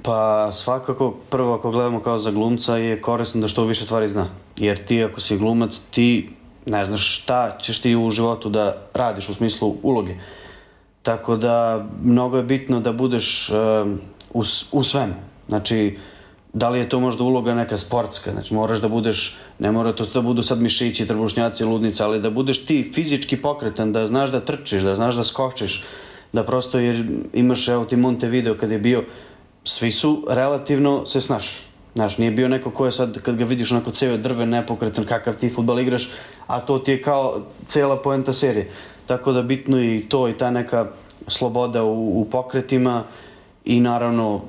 Pa 0.03 0.53
svakako, 0.53 1.15
prvo 1.31 1.55
ako 1.55 1.71
gledamo 1.71 2.01
kao 2.01 2.19
za 2.19 2.31
glumca 2.31 2.77
je 2.77 3.01
korisno 3.01 3.41
da 3.41 3.49
što 3.49 3.65
više 3.65 3.85
stvari 3.85 4.09
zna. 4.09 4.27
Jer 4.57 4.85
ti 4.85 5.05
ako 5.05 5.21
si 5.21 5.39
glumac, 5.39 5.81
ti 5.91 6.31
ne 6.67 6.85
znaš 6.85 7.23
šta 7.23 7.59
ćeš 7.63 7.81
ti 7.81 7.97
u 7.97 8.11
životu 8.11 8.51
da 8.51 8.77
radiš 8.95 9.29
u 9.29 9.35
smislu 9.35 9.77
uloge. 9.83 10.15
Tako 11.03 11.37
da 11.37 11.87
mnogo 12.03 12.37
je 12.37 12.43
bitno 12.43 12.81
da 12.81 12.93
budeš 12.93 13.51
uh, 13.51 13.57
u, 14.35 14.43
u 14.73 14.83
svemu. 14.83 15.15
Znači, 15.49 15.99
da 16.53 16.69
li 16.69 16.79
je 16.79 16.89
to 16.89 17.01
možda 17.01 17.25
uloga 17.25 17.55
neka 17.55 17.77
sportska, 17.77 18.33
znači 18.33 18.55
moraš 18.55 18.81
da 18.81 18.89
budeš, 18.89 19.37
ne 19.59 19.73
mora 19.73 19.93
to 19.93 20.05
da 20.05 20.21
budu 20.21 20.43
sad 20.43 20.61
mišići, 20.61 21.07
trbušnjaci, 21.07 21.65
ludnice, 21.65 22.05
ali 22.05 22.21
da 22.21 22.31
budeš 22.31 22.67
ti 22.67 22.91
fizički 22.95 23.37
pokretan, 23.37 23.93
da 23.93 24.07
znaš 24.07 24.31
da 24.31 24.41
trčiš, 24.41 24.83
da 24.83 24.95
znaš 24.95 25.15
da 25.15 25.25
skočiš, 25.25 25.85
da 26.33 26.45
prosto 26.45 26.79
jer 26.79 27.07
imaš, 27.33 27.69
evo 27.69 27.85
ti 27.85 27.97
Monte 27.97 28.29
video 28.29 28.55
kad 28.59 28.71
je 28.71 28.79
bio, 28.79 29.05
svi 29.65 29.93
su 29.93 30.25
relativno 30.29 31.07
se 31.07 31.21
snašli. 31.21 31.65
Znaš, 31.95 32.19
nije 32.19 32.31
bio 32.31 32.49
neko 32.49 32.71
ko 32.71 32.87
je 32.87 32.93
sad, 32.93 33.23
kad 33.23 33.37
ga 33.37 33.45
vidiš 33.45 33.73
onako 33.73 33.91
ceo 33.91 34.17
drven, 34.17 34.49
nepokretan, 34.49 35.05
kakav 35.05 35.35
ti 35.35 35.51
futbal 35.51 35.81
igraš, 35.81 36.11
a 36.47 36.61
to 36.61 36.79
ti 36.79 36.91
je 36.91 37.03
kao 37.03 37.41
cela 37.67 37.97
poenta 37.97 38.33
serije. 38.33 38.71
Tako 39.07 39.33
da 39.33 39.43
bitno 39.43 39.83
i 39.83 40.07
to 40.09 40.29
i 40.29 40.39
ta 40.39 40.51
neka 40.51 40.87
sloboda 41.27 41.85
u, 41.85 42.21
u 42.21 42.25
pokretima 42.31 43.05
i 43.65 43.81
naravno 43.81 44.41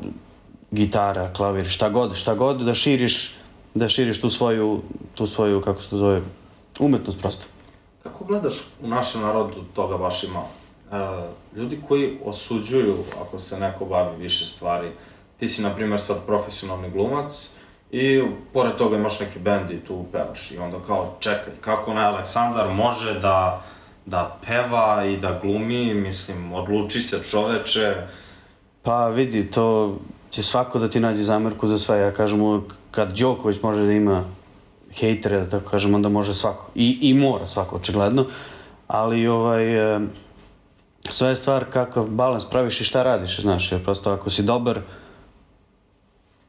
gitara, 0.72 1.34
klavir, 1.34 1.70
šta 1.70 1.90
god, 1.90 2.16
šta 2.16 2.36
god, 2.36 2.62
da 2.62 2.74
širiš, 2.74 3.36
da 3.74 3.90
širiš 3.90 4.22
tu 4.22 4.30
svoju, 4.30 4.82
tu 5.16 5.28
svoju, 5.28 5.62
kako 5.62 5.82
se 5.82 5.90
to 5.90 5.98
zove, 5.98 6.22
umetnost 6.80 7.20
prosto. 7.20 7.46
Kako 8.04 8.26
gledaš 8.26 8.68
u 8.82 8.88
našem 8.88 9.22
narodu 9.22 9.64
toga 9.74 9.98
baš? 9.98 10.24
E, 10.24 10.28
ljudi 11.56 11.82
koji 11.88 12.18
osuđuju 12.26 12.96
ako 13.22 13.40
se 13.40 13.60
neko 13.60 13.86
bavi 13.86 14.18
više 14.18 14.46
stvari, 14.46 14.92
ti 15.40 15.48
si, 15.48 15.62
na 15.62 15.70
primjer, 15.70 16.02
sad 16.02 16.26
profesionalni 16.26 16.90
glumac 16.90 17.50
i 17.92 18.24
pored 18.54 18.76
toga 18.76 18.98
imaš 18.98 19.20
neki 19.20 19.40
bend 19.40 19.72
i 19.72 19.80
tu 19.80 20.06
pevaš 20.12 20.52
i 20.52 20.58
onda 20.58 20.78
kao, 20.88 21.16
čekaj, 21.20 21.54
kako 21.62 21.94
ne 21.94 22.04
Aleksandar 22.04 22.74
može 22.74 23.20
da, 23.20 23.64
da 24.06 24.38
peva 24.46 25.06
i 25.06 25.18
da 25.18 25.40
glumi, 25.42 25.94
mislim, 25.94 26.54
odluči 26.54 27.02
se 27.02 27.24
čoveče. 27.30 27.96
Pa 28.84 29.10
vidi, 29.10 29.52
to 29.52 29.98
će 30.30 30.44
svako 30.44 30.80
da 30.80 30.90
ti 30.90 31.00
nađe 31.00 31.22
zamerku 31.22 31.68
za 31.68 31.78
sve. 31.78 32.00
Ja 32.00 32.12
kažem 32.14 32.62
kad 32.92 33.18
Đoković 33.18 33.62
može 33.62 33.86
da 33.86 33.92
ima 33.92 34.24
hejtere, 34.94 35.40
da 35.40 35.50
tako 35.50 35.70
kažem, 35.70 35.96
onda 35.96 36.10
može 36.10 36.34
svako. 36.34 36.72
I, 36.76 36.98
i 37.02 37.14
mora 37.14 37.48
svako, 37.48 37.76
očigledno. 37.76 38.26
Ali, 38.88 39.28
ovaj, 39.28 39.66
sve 41.12 41.30
je 41.30 41.36
stvar 41.36 41.66
kakav 41.66 42.08
balans 42.10 42.46
praviš 42.46 42.82
i 42.82 42.84
šta 42.84 43.04
radiš, 43.04 43.40
znaš, 43.40 43.72
jer 43.72 43.84
prosto 43.84 44.12
ako 44.12 44.30
si 44.30 44.44
dobar 44.44 44.80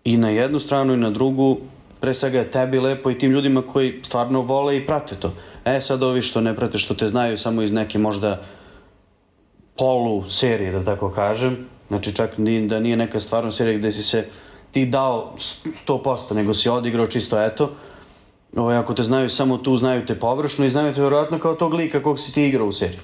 i 0.04 0.16
na 0.16 0.28
jednu 0.28 0.58
stranu 0.58 0.94
i 0.94 0.96
na 0.96 1.10
drugu, 1.10 1.58
pre 2.00 2.14
svega 2.14 2.38
je 2.38 2.50
tebi 2.50 2.78
lepo 2.78 3.10
i 3.10 3.18
tim 3.18 3.30
ljudima 3.30 3.62
koji 3.62 4.00
stvarno 4.02 4.40
vole 4.40 4.76
i 4.76 4.86
prate 4.86 5.16
to. 5.16 5.32
E 5.64 5.80
sad 5.80 6.02
ovi 6.02 6.22
što 6.22 6.40
ne 6.40 6.56
prate, 6.56 6.78
što 6.78 6.94
te 6.94 7.08
znaju 7.08 7.38
samo 7.38 7.62
iz 7.62 7.72
neke 7.72 7.98
možda 7.98 8.42
polu 9.76 10.28
serije, 10.28 10.72
da 10.72 10.84
tako 10.84 11.10
kažem, 11.10 11.66
Znači 11.88 12.12
čak 12.12 12.38
ni, 12.38 12.68
da 12.68 12.80
nije 12.80 12.96
neka 12.96 13.20
stvarno 13.20 13.52
serija 13.52 13.78
gde 13.78 13.92
si 13.92 14.02
se 14.02 14.24
ti 14.72 14.86
dao 14.86 15.34
100%, 15.86 16.34
nego 16.34 16.54
si 16.54 16.68
odigrao 16.68 17.06
čisto 17.06 17.42
eto. 17.42 17.70
Ovo, 18.56 18.70
ako 18.70 18.94
te 18.94 19.02
znaju 19.02 19.30
samo 19.30 19.58
tu, 19.58 19.76
znaju 19.76 20.06
te 20.06 20.14
površno 20.14 20.64
i 20.64 20.70
znaju 20.70 20.94
te 20.94 21.02
verovatno 21.02 21.38
kao 21.38 21.54
tog 21.54 21.74
lika 21.74 22.02
kog 22.02 22.18
si 22.18 22.34
ti 22.34 22.44
igrao 22.44 22.66
u 22.66 22.72
seriji. 22.72 22.98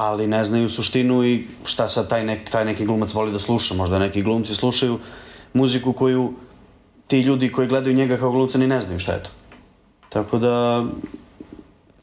Ali 0.00 0.26
ne 0.26 0.44
znaju 0.44 0.68
suštinu 0.68 1.24
i 1.24 1.44
šta 1.64 1.88
sad 1.88 2.08
taj, 2.08 2.24
nek, 2.24 2.50
taj 2.50 2.64
neki 2.64 2.86
glumac 2.86 3.12
voli 3.12 3.32
da 3.32 3.38
sluša. 3.38 3.74
Možda 3.74 3.98
neki 3.98 4.22
glumci 4.22 4.54
slušaju 4.54 4.98
muziku 5.52 5.92
koju 5.92 6.32
ti 7.06 7.20
ljudi 7.20 7.52
koji 7.52 7.68
gledaju 7.68 7.96
njega 7.96 8.16
kao 8.16 8.30
glumca 8.32 8.58
ni 8.58 8.66
ne 8.66 8.80
znaju 8.80 8.98
šta 8.98 9.12
je 9.12 9.22
to. 9.22 9.30
Tako 10.08 10.38
da 10.38 10.84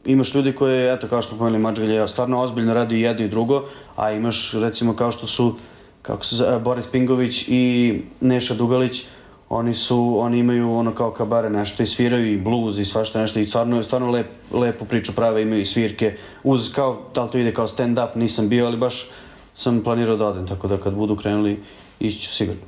imaš 0.05 0.33
ljudi 0.35 0.53
koji, 0.55 0.93
eto, 0.93 1.07
kao 1.07 1.21
što 1.21 1.37
pomenuli 1.37 1.61
Mačgalja, 1.61 2.07
stvarno 2.07 2.41
ozbiljno 2.41 2.73
radi 2.73 3.01
jedno 3.01 3.25
i 3.25 3.29
drugo, 3.29 3.63
a 3.95 4.11
imaš, 4.11 4.53
recimo, 4.53 4.95
kao 4.95 5.11
što 5.11 5.27
su 5.27 5.55
kako 6.01 6.25
se 6.25 6.35
zove, 6.35 6.59
Boris 6.59 6.87
Pingović 6.87 7.45
i 7.47 8.01
Neša 8.21 8.53
Dugalić, 8.53 9.03
oni 9.49 9.73
su, 9.73 10.19
oni 10.19 10.39
imaju 10.39 10.73
ono 10.73 10.95
kao 10.95 11.11
kabare 11.11 11.49
nešto 11.49 11.83
i 11.83 11.87
sviraju 11.87 12.33
i 12.33 12.37
bluz 12.37 12.79
i 12.79 12.85
svašta 12.85 13.21
nešto 13.21 13.39
i 13.39 13.47
stvarno, 13.47 13.83
stvarno 13.83 14.11
lep, 14.11 14.27
lepu 14.51 14.85
priču 14.85 15.11
prave, 15.15 15.41
imaju 15.41 15.61
i 15.61 15.65
svirke, 15.65 16.17
uz 16.43 16.73
kao, 16.75 17.01
da 17.15 17.23
li 17.23 17.31
to 17.31 17.37
ide 17.37 17.53
kao 17.53 17.67
stand 17.67 17.99
up, 17.99 18.15
nisam 18.15 18.49
bio, 18.49 18.65
ali 18.65 18.77
baš 18.77 19.09
sam 19.55 19.81
planirao 19.83 20.17
da 20.17 20.25
odem, 20.25 20.47
tako 20.47 20.67
da 20.67 20.77
kad 20.77 20.93
budu 20.93 21.15
krenuli, 21.15 21.63
ići 21.99 22.19
ću 22.19 22.33
sigurno. 22.33 22.61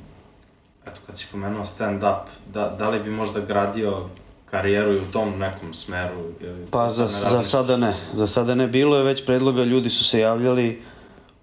Eto, 0.86 1.00
kad 1.06 1.18
si 1.18 1.26
pomenuo 1.32 1.66
stand 1.66 2.02
up, 2.02 2.52
da, 2.54 2.74
da 2.78 2.88
li 2.88 3.00
bi 3.00 3.10
možda 3.10 3.40
gradio 3.40 4.02
karijeru 4.50 4.92
i 4.92 4.98
u 4.98 5.04
tom 5.12 5.38
nekom 5.38 5.74
smeru? 5.74 6.20
Ili 6.40 6.66
pa 6.70 6.90
za, 6.90 7.08
za 7.08 7.44
sada 7.44 7.76
ne, 7.76 7.94
za 8.12 8.26
sada 8.26 8.54
ne. 8.54 8.66
Bilo 8.66 8.96
je 8.96 9.02
već 9.02 9.26
predloga, 9.26 9.64
ljudi 9.64 9.90
su 9.90 10.04
se 10.04 10.20
javljali 10.20 10.82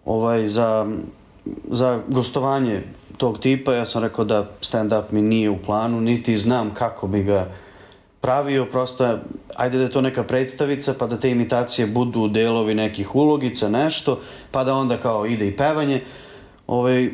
ovaj, 0.05 0.47
za 0.47 0.87
za 1.71 1.99
gostovanje 2.07 2.83
tog 3.17 3.39
tipa, 3.39 3.73
ja 3.73 3.85
sam 3.85 4.03
rekao 4.03 4.25
da 4.25 4.49
stand-up 4.61 5.03
mi 5.11 5.21
nije 5.21 5.49
u 5.49 5.57
planu, 5.57 6.01
niti 6.01 6.37
znam 6.37 6.73
kako 6.73 7.07
bi 7.07 7.23
ga 7.23 7.51
pravio, 8.21 8.65
prosto, 8.65 9.17
ajde 9.55 9.77
da 9.77 9.83
je 9.83 9.91
to 9.91 10.01
neka 10.01 10.23
predstavica, 10.23 10.93
pa 10.99 11.07
da 11.07 11.19
te 11.19 11.31
imitacije 11.31 11.87
budu 11.87 12.27
delovi 12.27 12.73
nekih 12.73 13.15
ulogica, 13.15 13.69
nešto, 13.69 14.19
pa 14.51 14.63
da 14.63 14.73
onda 14.73 14.97
kao 14.97 15.25
ide 15.25 15.47
i 15.47 15.57
pevanje, 15.57 16.01
ovaj, 16.67 17.11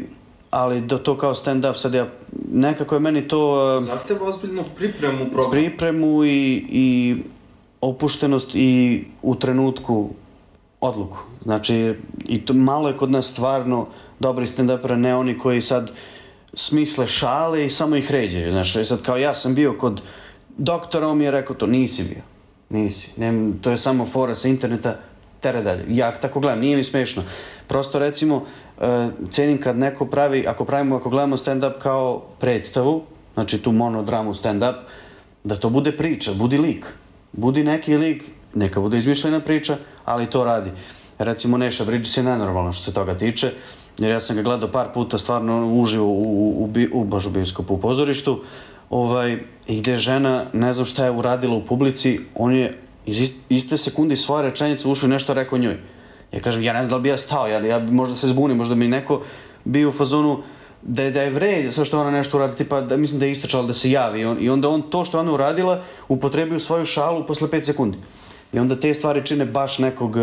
ali 0.49 0.81
da 0.81 0.97
to 0.97 1.17
kao 1.17 1.33
stand-up, 1.33 1.75
sad 1.75 1.93
ja, 1.93 2.07
nekako 2.51 2.95
je 2.95 2.99
meni 2.99 3.27
to... 3.27 3.79
Zahteva 3.81 4.27
ozbiljnu 4.27 4.63
pripremu 4.75 5.25
programa. 5.25 5.51
Pripremu 5.51 6.25
i, 6.25 6.65
i 6.69 7.15
opuštenost 7.81 8.51
i 8.53 9.03
u 9.21 9.35
trenutku 9.35 10.09
odluku. 10.81 11.17
Znači, 11.41 11.95
i 12.25 12.45
to 12.45 12.53
malo 12.53 12.87
je 12.87 12.97
kod 12.97 13.11
nas 13.11 13.25
stvarno 13.31 13.87
dobri 14.19 14.47
stand-upera, 14.47 14.95
ne 14.95 15.15
oni 15.15 15.38
koji 15.38 15.62
sad 15.62 15.91
smisle 16.54 17.08
šale 17.08 17.65
i 17.65 17.69
samo 17.69 17.95
ih 17.95 18.12
ređaju. 18.12 18.52
Znaš, 18.52 18.73
sad 18.88 19.02
kao 19.02 19.17
ja 19.17 19.34
sam 19.34 19.56
bio 19.56 19.73
kod 19.73 20.02
doktora, 20.58 21.08
on 21.08 21.17
mi 21.17 21.23
je 21.23 21.32
rekao 21.32 21.56
to, 21.56 21.67
nisi 21.67 22.04
bio. 22.04 22.21
Nisi. 22.69 23.10
Ne, 23.17 23.52
to 23.62 23.71
je 23.71 23.78
samo 23.78 24.06
fora 24.06 24.36
sa 24.36 24.47
interneta, 24.47 24.95
tere 25.39 25.62
dalje. 25.62 25.86
Ja 25.89 26.12
tako 26.12 26.39
gledam, 26.39 26.60
nije 26.60 26.78
mi 26.78 26.84
smešno. 26.84 27.23
Prosto 27.67 27.99
recimo, 27.99 28.36
uh, 28.36 28.84
cenim 29.32 29.62
kad 29.62 29.78
neko 29.78 30.06
pravi, 30.06 30.45
ako 30.47 30.65
pravimo, 30.65 30.95
ako 30.95 31.10
gledamo 31.10 31.38
stand-up 31.38 31.80
kao 31.80 32.23
predstavu, 32.39 33.04
znači 33.34 33.62
tu 33.62 33.71
monodramu 33.71 34.34
stand-up, 34.34 34.76
da 35.43 35.56
to 35.56 35.69
bude 35.69 35.91
priča, 35.91 36.34
budi 36.34 36.58
lik. 36.58 36.86
Budi 37.32 37.63
neki 37.63 37.97
lik, 37.97 38.23
neka 38.54 38.80
bude 38.80 38.97
izmišljena 38.97 39.39
priča, 39.39 39.78
ali 40.06 40.30
to 40.30 40.43
radi. 40.43 40.71
Recimo 41.19 41.58
Neša 41.58 41.86
Bridges 41.86 42.17
je 42.17 42.23
nenormalno 42.23 42.73
što 42.73 42.84
se 42.84 42.93
toga 42.93 43.17
tiče. 43.17 43.47
Uh, 43.47 43.82
jer 43.97 44.12
ja 44.12 44.19
sam 44.19 44.36
ga 44.36 44.41
gledao 44.41 44.71
par 44.71 44.88
puta 44.93 45.17
stvarno 45.17 45.67
uživo 45.67 46.06
u, 46.06 46.63
u, 46.63 46.69
u, 46.93 47.01
u 47.01 47.03
baš 47.03 47.25
u 47.25 47.32
u 47.69 47.77
pozorištu, 47.77 48.39
ovaj, 48.89 49.38
i 49.67 49.79
gde 49.82 49.97
žena, 49.97 50.45
ne 50.53 50.73
znam 50.73 50.86
šta 50.86 51.06
je 51.06 51.12
uradila 51.12 51.56
u 51.56 51.65
publici, 51.65 52.19
on 52.36 52.56
je 52.56 52.77
iz 53.06 53.34
iste 53.49 53.77
sekunde 53.77 54.15
svoje 54.15 54.43
rečenice 54.43 54.88
ušao 54.88 55.08
i 55.08 55.10
nešto 55.10 55.34
rekao 55.34 55.58
njoj. 55.58 55.77
Ja 56.32 56.39
kažem, 56.39 56.63
ja 56.63 56.73
ne 56.73 56.84
znam 56.84 56.89
da 56.89 56.95
li 56.95 57.01
bi 57.01 57.10
ja 57.10 57.17
stao, 57.17 57.47
ja, 57.47 57.60
ja 57.60 57.79
možda 57.79 58.15
se 58.15 58.27
zbunim, 58.27 58.58
možda 58.58 58.75
mi 58.75 58.88
neko 58.88 59.21
bio 59.65 59.89
u 59.89 59.91
fazonu 59.91 60.43
da 60.82 61.03
je, 61.03 61.12
da 61.12 61.21
je 61.21 61.29
vrej, 61.29 61.71
sve 61.71 61.86
što 61.86 61.99
ona 62.01 62.12
nešto 62.12 62.38
uradi, 62.38 62.56
tipa, 62.56 62.82
da, 62.82 62.97
mislim 62.97 63.19
da 63.19 63.25
je 63.25 63.32
istočala 63.32 63.67
da 63.67 63.73
se 63.73 63.91
javi 63.91 64.21
I, 64.21 64.25
on, 64.25 64.38
i 64.39 64.49
onda 64.49 64.69
on 64.69 64.82
to 64.82 65.06
što 65.06 65.19
ona 65.19 65.32
uradila 65.32 65.82
upotrebio 66.08 66.60
svoju 66.60 66.86
šalu 66.86 67.27
posle 67.27 67.47
5 67.47 67.63
sekundi. 67.63 67.97
I 68.53 68.60
onda 68.60 68.75
te 68.75 68.93
stvari 68.93 69.25
čine 69.25 69.45
baš 69.45 69.79
nekog, 69.79 70.17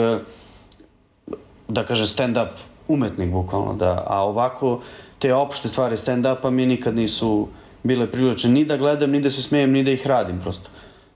da 1.68 1.86
kažem, 1.86 2.06
stand-up 2.06 2.48
umetnik 2.90 3.30
bukvalno, 3.30 3.74
da, 3.74 4.04
a 4.06 4.22
ovako 4.22 4.80
te 5.18 5.34
opšte 5.34 5.68
stvari 5.68 5.96
stand-upa 5.96 6.50
mi 6.50 6.66
nikad 6.66 6.96
nisu 6.96 7.48
bile 7.82 8.06
privlačne 8.12 8.50
ni 8.50 8.64
da 8.64 8.76
gledam, 8.76 9.10
ni 9.10 9.20
da 9.20 9.30
se 9.30 9.42
smejem, 9.42 9.72
ni 9.72 9.82
da 9.84 9.90
ih 9.90 10.06
radim 10.06 10.40
prosto. 10.40 10.70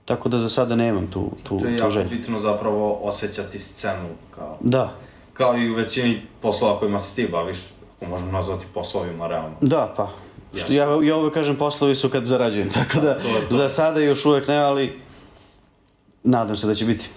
Tako 0.05 0.29
da 0.29 0.39
za 0.39 0.49
sada 0.49 0.75
nemam 0.75 1.07
tu, 1.07 1.31
tu, 1.43 1.59
to 1.59 1.67
je 1.67 1.77
jako 1.77 2.09
bitno 2.09 2.39
zapravo 2.39 2.99
osjećati 3.03 3.59
scenu 3.59 4.09
kao... 4.35 4.57
Da. 4.61 4.93
Kao 5.33 5.57
i 5.57 5.71
u 5.71 5.75
većini 5.75 6.21
poslova 6.41 6.79
kojima 6.79 6.99
se 6.99 7.15
ti 7.15 7.31
baviš, 7.31 7.59
ako 7.95 8.05
možemo 8.05 8.31
nazvati 8.31 8.65
poslovima 8.73 9.27
realno. 9.27 9.55
Da, 9.61 9.93
pa. 9.97 10.09
Što 10.53 10.73
ja, 10.73 10.87
ja 11.03 11.17
uvek 11.17 11.33
kažem 11.33 11.55
poslovi 11.55 11.95
su 11.95 12.09
kad 12.09 12.25
zarađujem, 12.25 12.69
tako 12.79 12.99
da, 12.99 13.13
da 13.13 13.19
to 13.19 13.29
to. 13.49 13.55
za 13.55 13.69
sada 13.69 13.99
još 13.99 14.25
uvek 14.25 14.47
ne, 14.47 14.57
ali 14.57 14.99
nadam 16.23 16.55
se 16.55 16.67
da 16.67 16.75
će 16.75 16.85
biti. 16.85 17.09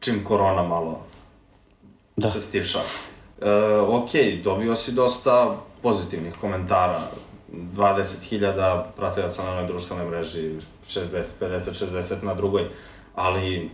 Čim 0.00 0.24
korona 0.24 0.62
malo 0.62 1.00
da. 2.16 2.30
se 2.30 2.40
stiša. 2.40 2.78
Uh, 3.40 4.02
ok, 4.02 4.10
dobio 4.44 4.76
si 4.76 4.92
dosta 4.92 5.56
pozitivnih 5.82 6.34
komentara 6.40 7.00
20.000 7.52 8.82
pratilaca 8.96 9.42
na 9.42 9.52
onoj 9.52 9.66
društvenoj 9.66 10.06
mreži, 10.06 10.52
60, 10.86 11.24
50, 11.40 11.86
60 11.86 12.22
na 12.22 12.34
drugoj, 12.34 12.64
ali 13.14 13.70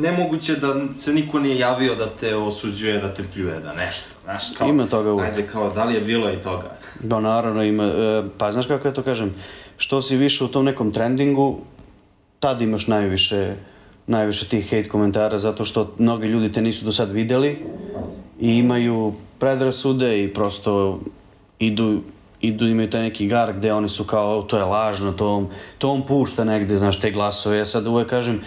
nemoguće 0.00 0.56
da 0.56 0.94
se 0.94 1.14
niko 1.14 1.38
nije 1.38 1.58
javio 1.58 1.94
da 1.94 2.06
te 2.06 2.36
osuđuje, 2.36 3.00
da 3.00 3.14
te 3.14 3.22
pljuje, 3.34 3.60
da 3.60 3.74
nešto, 3.74 4.08
znaš, 4.24 4.44
kao... 4.58 4.68
Ima 4.68 4.86
toga 4.86 5.12
uvek. 5.12 5.28
Ajde, 5.28 5.46
kao, 5.52 5.70
da 5.70 5.84
li 5.84 5.94
je 5.94 6.00
bilo 6.00 6.30
i 6.32 6.36
toga? 6.36 6.76
Da, 7.00 7.20
naravno 7.20 7.62
ima, 7.62 7.84
e, 7.84 8.22
pa 8.38 8.52
znaš 8.52 8.66
kako 8.66 8.88
ja 8.88 8.94
to 8.94 9.02
kažem, 9.02 9.34
što 9.76 10.02
si 10.02 10.16
više 10.16 10.44
u 10.44 10.48
tom 10.48 10.64
nekom 10.64 10.92
trendingu, 10.92 11.58
tad 12.38 12.62
imaš 12.62 12.86
najviše, 12.86 13.54
najviše 14.06 14.48
tih 14.48 14.64
hate 14.64 14.88
komentara, 14.88 15.38
zato 15.38 15.64
što 15.64 15.94
mnogi 15.98 16.26
ljudi 16.26 16.52
te 16.52 16.62
nisu 16.62 16.84
do 16.84 16.92
sad 16.92 17.10
videli 17.10 17.58
i 18.40 18.56
imaju 18.58 19.12
predrasude 19.38 20.24
i 20.24 20.34
prosto 20.34 21.00
idu 21.58 22.00
idu, 22.46 22.66
imaju 22.66 22.90
taj 22.90 23.02
neki 23.02 23.26
gar 23.26 23.52
gde 23.52 23.72
oni 23.72 23.88
su 23.88 24.04
kao, 24.04 24.42
to 24.42 24.56
je 24.56 24.64
lažno, 24.64 25.12
to 25.12 25.28
on, 25.28 25.48
to 25.78 25.90
on 25.90 26.02
pušta 26.02 26.44
negde, 26.44 26.78
znaš, 26.78 27.00
te 27.00 27.10
glasove. 27.10 27.58
Ja 27.58 27.66
sad 27.66 27.86
uvek 27.86 28.08
kažem, 28.08 28.40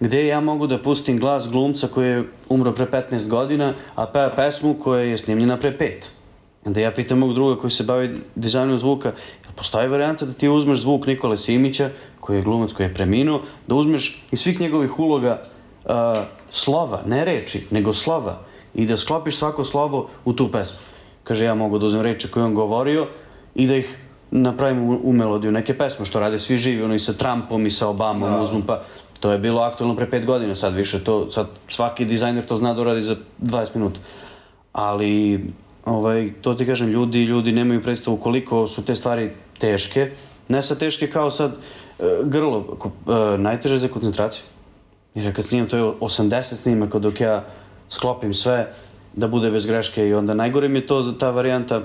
gde 0.00 0.26
ja 0.26 0.40
mogu 0.40 0.66
da 0.66 0.78
pustim 0.82 1.18
glas 1.18 1.48
glumca 1.48 1.86
koji 1.86 2.08
je 2.08 2.24
umro 2.48 2.72
pre 2.72 2.86
15 2.86 3.28
godina, 3.28 3.74
a 3.94 4.06
peva 4.06 4.30
pesmu 4.36 4.74
koja 4.74 5.02
je 5.02 5.18
snimljena 5.18 5.56
pre 5.56 5.76
5. 5.78 5.90
Onda 6.64 6.80
ja 6.80 6.90
pitam 6.90 7.18
mog 7.18 7.34
druga 7.34 7.60
koji 7.60 7.70
se 7.70 7.84
bavi 7.84 8.14
dizajnom 8.34 8.78
zvuka, 8.78 9.08
jel 9.44 9.52
postoji 9.56 9.88
varijanta 9.88 10.26
da 10.26 10.32
ti 10.32 10.48
uzmeš 10.48 10.80
zvuk 10.80 11.06
Nikole 11.06 11.36
Simića, 11.36 11.90
koji 12.20 12.36
je 12.36 12.42
glumac 12.42 12.72
koji 12.72 12.86
je 12.86 12.94
preminuo, 12.94 13.42
da 13.66 13.74
uzmeš 13.74 14.24
iz 14.32 14.40
svih 14.40 14.60
njegovih 14.60 14.98
uloga 14.98 15.42
uh, 15.84 15.90
slova, 16.50 17.02
ne 17.06 17.24
reči, 17.24 17.66
nego 17.70 17.94
slova, 17.94 18.38
i 18.74 18.86
da 18.86 18.96
sklopiš 18.96 19.36
svako 19.36 19.64
slovo 19.64 20.08
u 20.24 20.32
tu 20.32 20.48
pesmu. 20.52 20.78
Kaže, 21.24 21.44
ja 21.44 21.54
mogu 21.54 21.78
da 21.78 21.86
uzmem 21.86 22.02
reči 22.02 22.30
koje 22.30 22.44
on 22.44 22.54
govorio 22.54 23.06
i 23.54 23.66
da 23.66 23.76
ih 23.76 23.98
napravim 24.30 24.82
u, 24.90 25.00
u 25.04 25.12
melodiju 25.12 25.52
neke 25.52 25.78
pesme, 25.78 26.06
što 26.06 26.20
rade 26.20 26.38
svi 26.38 26.58
živi, 26.58 26.82
ono 26.82 26.94
i 26.94 26.98
sa 26.98 27.12
Trumpom 27.12 27.66
i 27.66 27.70
sa 27.70 27.88
Obamom, 27.88 28.30
da. 28.30 28.42
uzmu 28.42 28.62
pa 28.66 28.82
to 29.20 29.32
je 29.32 29.38
bilo 29.38 29.60
aktualno 29.60 29.96
pre 29.96 30.10
pet 30.10 30.26
godina, 30.26 30.56
sad 30.56 30.74
više 30.74 31.04
to, 31.04 31.30
sad 31.30 31.46
svaki 31.68 32.04
dizajner 32.04 32.46
to 32.46 32.56
zna 32.56 32.74
da 32.74 32.80
uradi 32.80 33.02
za 33.02 33.16
20 33.42 33.68
minuta. 33.74 34.00
Ali, 34.72 35.40
ovaj, 35.84 36.32
to 36.40 36.54
ti 36.54 36.66
kažem, 36.66 36.88
ljudi, 36.88 37.24
ljudi 37.24 37.52
nemaju 37.52 37.82
predstavu 37.82 38.16
koliko 38.16 38.66
su 38.66 38.84
te 38.84 38.96
stvari 38.96 39.30
teške, 39.58 40.10
ne 40.48 40.62
sa 40.62 40.74
teške 40.74 41.06
kao 41.06 41.30
sad 41.30 41.52
e, 41.52 42.04
grlo, 42.24 42.76
e, 42.82 43.38
najteže 43.38 43.78
za 43.78 43.88
koncentraciju. 43.88 44.44
Jer 45.14 45.26
ja 45.26 45.32
kad 45.32 45.44
snimam, 45.44 45.68
to 45.68 45.76
je 45.76 45.82
80 45.82 46.42
snimaka 46.42 46.98
dok 46.98 47.20
ja 47.20 47.44
sklopim 47.92 48.34
sve, 48.34 48.72
da 49.12 49.28
bude 49.28 49.50
bez 49.50 49.66
greške 49.66 50.06
i 50.08 50.14
onda 50.14 50.34
najgore 50.34 50.68
mi 50.68 50.78
je 50.78 50.86
to 50.86 51.02
za 51.02 51.12
ta 51.18 51.30
varijanta 51.30 51.80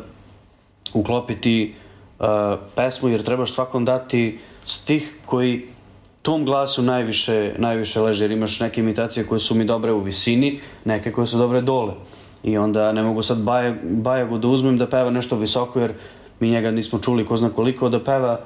uklopiti 0.93 1.73
uh, 2.19 2.25
pesmu 2.75 3.09
jer 3.09 3.23
trebaš 3.23 3.51
svakom 3.51 3.85
dati 3.85 4.39
stih 4.65 5.19
koji 5.25 5.67
tom 6.21 6.45
glasu 6.45 6.81
najviše, 6.81 7.55
najviše 7.57 8.01
leže 8.01 8.23
jer 8.23 8.31
imaš 8.31 8.59
neke 8.59 8.81
imitacije 8.81 9.25
koje 9.25 9.39
su 9.39 9.55
mi 9.55 9.65
dobre 9.65 9.91
u 9.91 9.99
visini, 9.99 10.59
neke 10.85 11.11
koje 11.11 11.27
su 11.27 11.37
dobre 11.37 11.61
dole. 11.61 11.93
I 12.43 12.57
onda 12.57 12.91
ne 12.91 13.03
mogu 13.03 13.21
sad 13.21 13.37
baj, 13.37 13.73
Bajagu 13.83 14.37
da 14.37 14.47
uzmem 14.47 14.77
da 14.77 14.87
peva 14.87 15.11
nešto 15.11 15.35
visoko 15.35 15.79
jer 15.79 15.93
mi 16.39 16.49
njega 16.49 16.71
nismo 16.71 16.99
čuli 16.99 17.25
ko 17.25 17.37
zna 17.37 17.49
koliko 17.49 17.89
da 17.89 18.03
peva 18.03 18.39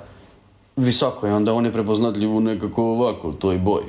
visoko 0.75 1.27
i 1.27 1.31
onda 1.31 1.53
on 1.53 1.65
je 1.65 1.73
prepoznatljiv 1.73 2.39
nekako 2.39 2.83
ovako 2.83 3.31
toj 3.31 3.57
boji. 3.57 3.85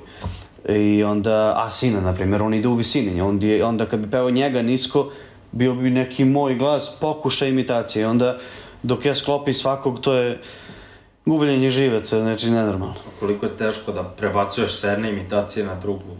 I 0.68 1.04
onda 1.04 1.54
Asina, 1.56 2.00
na 2.00 2.14
primjer, 2.14 2.42
on 2.42 2.54
ide 2.54 2.68
u 2.68 2.74
visini, 2.74 3.20
on 3.20 3.42
je, 3.42 3.64
onda 3.64 3.86
kad 3.86 4.00
bi 4.00 4.10
pevao 4.10 4.30
njega 4.30 4.62
nisko, 4.62 5.10
bio 5.52 5.74
bi 5.74 5.90
neki 5.90 6.24
moj 6.24 6.54
glas, 6.54 6.96
pokušaj 7.00 7.48
imitacije. 7.48 8.02
I 8.02 8.04
onda 8.04 8.38
dok 8.82 9.04
ja 9.04 9.14
sklopim 9.14 9.54
svakog, 9.54 10.00
to 10.00 10.14
je 10.14 10.40
gubljenje 11.26 11.70
živaca, 11.70 12.20
znači 12.20 12.50
nenormalno. 12.50 12.94
Koliko 13.20 13.46
je 13.46 13.56
teško 13.56 13.92
da 13.92 14.02
prebacuješ 14.02 14.72
s 14.72 14.84
jedne 14.84 15.10
imitacije 15.10 15.66
na 15.66 15.74
drugu? 15.74 16.16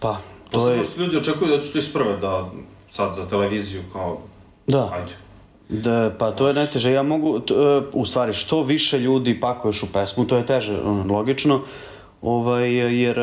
Pa, 0.00 0.20
to, 0.50 0.58
to 0.58 0.70
je... 0.70 0.84
što 0.84 1.00
ljudi 1.00 1.16
očekuju 1.16 1.50
da 1.50 1.60
ću 1.60 1.72
to 1.72 1.78
isprve, 1.78 2.16
da 2.16 2.50
sad 2.90 3.14
za 3.14 3.28
televiziju 3.28 3.82
kao... 3.92 4.18
Da. 4.66 4.90
Ajde. 4.94 5.12
Da, 5.68 6.10
pa 6.18 6.30
to 6.30 6.48
je 6.48 6.54
najteže. 6.54 6.92
Ja 6.92 7.02
mogu, 7.02 7.40
t, 7.40 7.54
e, 7.54 7.82
u 7.92 8.04
stvari, 8.04 8.32
što 8.32 8.62
više 8.62 8.98
ljudi 8.98 9.40
pakuješ 9.40 9.82
u 9.82 9.92
pesmu, 9.92 10.24
to 10.24 10.36
je 10.36 10.46
teže, 10.46 10.76
logično, 11.10 11.60
ovaj, 12.24 12.74
jer 13.02 13.18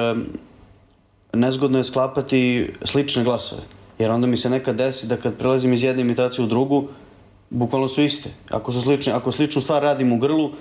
nezgodno 1.34 1.78
je 1.78 1.84
sklapati 1.84 2.70
slične 2.84 3.24
glasove. 3.24 3.62
Jer 4.00 4.12
onda 4.12 4.28
mi 4.28 4.38
se 4.38 4.50
nekad 4.50 4.76
desi 4.76 5.08
da 5.08 5.18
kad 5.18 5.38
prelazim 5.38 5.74
iz 5.74 5.84
jedne 5.84 6.02
imitacije 6.02 6.46
u 6.46 6.48
drugu, 6.48 6.88
bukvalno 7.50 7.88
su 7.88 8.02
iste. 8.02 8.30
Ako 8.50 8.72
su 8.72 8.82
slične, 8.82 9.14
ako 9.14 9.32
sličnu 9.32 9.62
stvar 9.62 9.82
radim 9.84 10.14
u 10.14 10.18
grlu, 10.18 10.52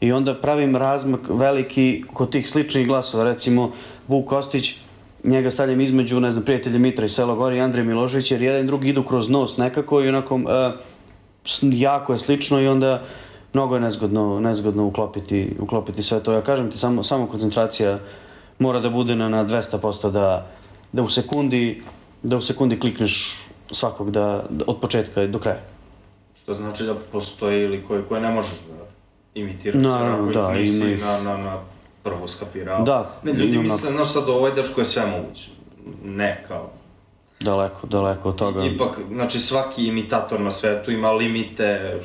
i 0.00 0.12
onda 0.12 0.34
pravim 0.34 0.76
razmak 0.76 1.20
veliki 1.28 2.04
kod 2.12 2.30
tih 2.30 2.48
sličnih 2.48 2.86
glasova. 2.86 3.24
Recimo, 3.24 3.72
Vuk 4.08 4.28
Kostić, 4.28 4.74
njega 5.24 5.50
stavljam 5.50 5.80
između, 5.80 6.20
ne 6.20 6.30
znam, 6.30 6.44
prijatelja 6.44 6.78
Mitra 6.78 7.04
i 7.04 7.08
Selo 7.08 7.34
Gori 7.34 7.56
i 7.56 7.60
Andrej 7.60 7.84
Milošević, 7.84 8.30
jer 8.30 8.42
jedan 8.42 8.64
i 8.64 8.66
drugi 8.66 8.88
idu 8.88 9.02
kroz 9.02 9.28
nos 9.28 9.56
nekako 9.56 10.02
i 10.02 10.08
onako 10.08 10.34
uh, 10.34 10.42
jako 11.72 12.12
je 12.12 12.18
slično 12.18 12.60
i 12.60 12.68
onda 12.68 13.02
mnogo 13.52 13.74
je 13.74 13.80
nezgodno, 13.80 14.40
nezgodno 14.40 14.86
uklopiti, 14.86 15.56
uklopiti 15.60 16.02
sve 16.02 16.20
to. 16.20 16.32
Ja 16.32 16.40
kažem 16.40 16.70
ti, 16.70 16.78
samo, 16.78 17.02
samo 17.02 17.26
koncentracija 17.26 17.98
mora 18.58 18.80
da 18.80 18.90
bude 18.90 19.16
na, 19.16 19.28
na 19.28 19.44
200% 19.44 20.10
da, 20.10 20.46
da 20.92 21.02
u 21.02 21.08
sekundi 21.08 21.82
da 22.22 22.36
u 22.36 22.40
sekundi 22.40 22.80
klikneš 22.80 23.42
svakog 23.70 24.10
da, 24.10 24.44
da 24.50 24.64
od 24.66 24.80
početka 24.80 25.26
do 25.26 25.38
kraja. 25.38 25.60
Što 26.34 26.54
znači 26.54 26.84
da 26.84 26.94
postoji 27.12 27.62
ili 27.62 27.84
koje, 27.84 28.02
koje 28.02 28.20
ne 28.20 28.30
možeš 28.30 28.52
da 28.68 28.84
imitiraš, 29.34 29.82
Naravno, 29.82 30.24
ako 30.24 30.32
da, 30.32 30.52
ih 30.52 30.58
nisi 30.58 30.92
ima 30.92 31.06
na, 31.06 31.20
na, 31.20 31.36
na 31.36 31.58
prvo 32.02 32.28
skapirao. 32.28 32.82
Da, 32.82 33.20
Ne, 33.22 33.32
ljudi 33.32 33.56
ima 33.56 33.62
misle, 33.62 33.90
znaš 33.90 34.12
sad, 34.12 34.28
ovo 34.28 34.46
je 34.46 34.54
dečko 34.54 34.80
je 34.80 34.84
sve 34.84 35.06
moguće. 35.06 35.50
Ne, 36.04 36.44
kao, 36.48 36.70
Daleko, 37.40 37.86
daleko 37.86 38.28
od 38.28 38.36
toga. 38.36 38.64
Ipak, 38.64 38.98
znači 39.08 39.40
svaki 39.40 39.86
imitator 39.86 40.40
na 40.40 40.52
svetu 40.52 40.90
ima 40.90 41.12
limite 41.12 42.00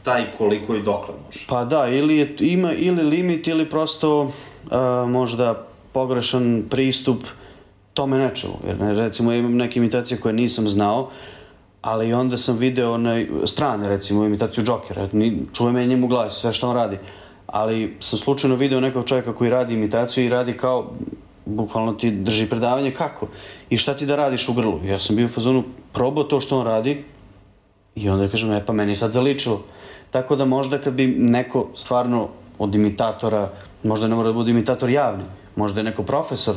šta 0.00 0.18
i 0.18 0.24
koliko 0.38 0.74
i 0.74 0.82
dokle 0.82 1.14
može. 1.26 1.40
Pa 1.48 1.64
da, 1.64 1.88
ili 1.88 2.16
je, 2.16 2.36
ima 2.40 2.72
ili 2.72 3.02
limit 3.02 3.48
ili 3.48 3.70
prosto 3.70 4.20
uh, 4.22 4.30
možda 5.08 5.66
pogrešan 5.92 6.62
pristup 6.70 7.24
tome 7.94 8.18
nečemu. 8.18 8.54
Jer 8.66 8.96
recimo 8.96 9.32
imam 9.32 9.56
neke 9.56 9.78
imitacije 9.78 10.20
koje 10.20 10.32
nisam 10.32 10.68
znao, 10.68 11.10
ali 11.82 12.12
onda 12.12 12.36
sam 12.36 12.56
video 12.56 12.92
onaj, 12.92 13.26
strane 13.44 13.88
recimo 13.88 14.24
imitaciju 14.24 14.64
Jokera, 14.66 15.08
ni, 15.12 15.42
čujem 15.52 15.76
ja 15.76 15.84
njemu 15.84 16.06
glas, 16.06 16.40
sve 16.40 16.52
što 16.52 16.68
on 16.68 16.76
radi. 16.76 16.98
Ali 17.46 17.96
sam 18.00 18.18
slučajno 18.18 18.56
video 18.56 18.80
nekog 18.80 19.04
čovjeka 19.04 19.34
koji 19.34 19.50
radi 19.50 19.74
imitaciju 19.74 20.24
i 20.24 20.28
radi 20.28 20.52
kao, 20.52 20.92
bukvalno 21.46 21.92
ti 21.92 22.10
drži 22.10 22.46
predavanje 22.46 22.90
kako 22.90 23.26
i 23.70 23.78
šta 23.78 23.94
ti 23.94 24.06
da 24.06 24.16
radiš 24.16 24.48
u 24.48 24.52
grlu. 24.52 24.80
Ja 24.86 24.98
sam 24.98 25.16
bio 25.16 25.26
u 25.26 25.28
fazonu, 25.28 25.64
probao 25.92 26.24
to 26.24 26.40
što 26.40 26.58
on 26.58 26.66
radi 26.66 27.04
i 27.94 28.08
onda 28.08 28.28
kažem, 28.28 28.52
e 28.52 28.66
pa 28.66 28.72
meni 28.72 28.96
sad 28.96 29.12
zaličilo. 29.12 29.62
Tako 30.10 30.36
da 30.36 30.44
možda 30.44 30.78
kad 30.78 30.94
bi 30.94 31.06
neko 31.06 31.68
stvarno 31.74 32.28
od 32.58 32.74
imitatora, 32.74 33.48
možda 33.82 34.08
ne 34.08 34.14
mora 34.14 34.28
da 34.28 34.32
bude 34.32 34.50
imitator 34.50 34.90
javni, 34.90 35.24
možda 35.56 35.80
je 35.80 35.84
neko 35.84 36.02
profesor 36.02 36.54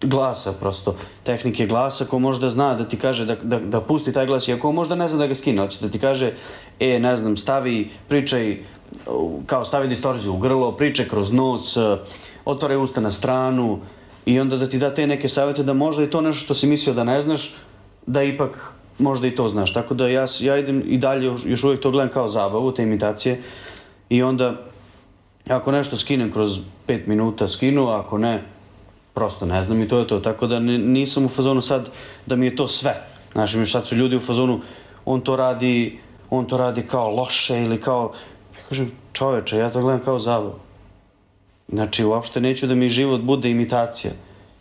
glasa 0.00 0.52
prosto, 0.52 0.96
tehnike 1.24 1.66
glasa 1.66 2.04
ko 2.04 2.18
možda 2.18 2.50
zna 2.50 2.74
da 2.74 2.84
ti 2.84 2.96
kaže 2.96 3.26
da, 3.26 3.36
da, 3.36 3.58
da 3.58 3.80
pusti 3.80 4.12
taj 4.12 4.26
glas, 4.26 4.48
iako 4.48 4.72
možda 4.72 4.94
ne 4.94 5.08
zna 5.08 5.18
da 5.18 5.26
ga 5.26 5.34
skine, 5.34 5.60
ali 5.62 5.70
će 5.70 5.86
da 5.86 5.92
ti 5.92 5.98
kaže, 5.98 6.32
e, 6.80 6.98
ne 6.98 7.16
znam, 7.16 7.36
stavi, 7.36 7.90
pričaj, 8.08 8.56
kao 9.46 9.64
stavi 9.64 9.88
distorziju 9.88 10.34
u 10.34 10.38
grlo, 10.38 10.72
pričaj 10.72 11.08
kroz 11.08 11.32
nos, 11.32 11.76
otvaraj 12.44 12.76
usta 12.76 13.00
na 13.00 13.12
stranu 13.12 13.78
i 14.26 14.40
onda 14.40 14.56
da 14.56 14.68
ti 14.68 14.78
da 14.78 14.94
te 14.94 15.06
neke 15.06 15.28
savete 15.28 15.62
da 15.62 15.72
možda 15.72 16.04
i 16.04 16.10
to 16.10 16.20
nešto 16.20 16.44
što 16.44 16.54
si 16.54 16.66
mislio 16.66 16.94
da 16.94 17.04
ne 17.04 17.20
znaš, 17.20 17.54
da 18.06 18.22
ipak 18.22 18.72
možda 19.00 19.26
i 19.26 19.34
to 19.34 19.48
znaš. 19.48 19.74
Tako 19.74 19.94
da 19.94 20.08
ja, 20.08 20.26
ja 20.40 20.56
idem 20.56 20.82
i 20.86 20.98
dalje, 20.98 21.26
još, 21.44 21.64
uvijek 21.64 21.80
to 21.80 21.90
gledam 21.90 22.12
kao 22.12 22.28
zabavu, 22.28 22.72
te 22.72 22.82
imitacije 22.82 23.42
i 24.08 24.22
onda 24.22 24.56
ako 25.48 25.72
nešto 25.72 25.96
skinem 25.96 26.32
kroz 26.32 26.58
5 26.88 27.06
minuta 27.06 27.48
skinu, 27.48 27.88
ako 27.88 28.18
ne, 28.18 28.42
prosto 29.14 29.46
ne 29.46 29.62
znam 29.62 29.82
i 29.82 29.88
to 29.88 29.98
je 29.98 30.06
to. 30.06 30.20
Tako 30.20 30.46
da 30.46 30.58
nisam 30.60 31.24
u 31.24 31.28
fazonu 31.28 31.62
sad 31.62 31.88
da 32.26 32.36
mi 32.36 32.46
je 32.46 32.56
to 32.56 32.68
sve. 32.68 32.94
Znaš, 33.32 33.54
mi 33.54 33.66
sad 33.66 33.86
su 33.86 33.96
ljudi 33.96 34.16
u 34.16 34.20
fazonu, 34.20 34.60
on 35.04 35.20
to 35.20 35.36
radi, 35.36 35.98
on 36.30 36.44
to 36.44 36.56
radi 36.56 36.82
kao 36.82 37.10
loše 37.10 37.62
ili 37.62 37.80
kao, 37.80 38.12
ja 38.56 38.62
kažem, 38.68 38.92
čoveče, 39.12 39.58
ja 39.58 39.70
to 39.70 39.80
gledam 39.80 40.04
kao 40.04 40.18
zabavu. 40.18 40.54
Znači, 41.68 42.04
uopšte 42.04 42.40
neću 42.40 42.66
da 42.66 42.74
mi 42.74 42.88
život 42.88 43.20
bude 43.20 43.50
imitacija. 43.50 44.12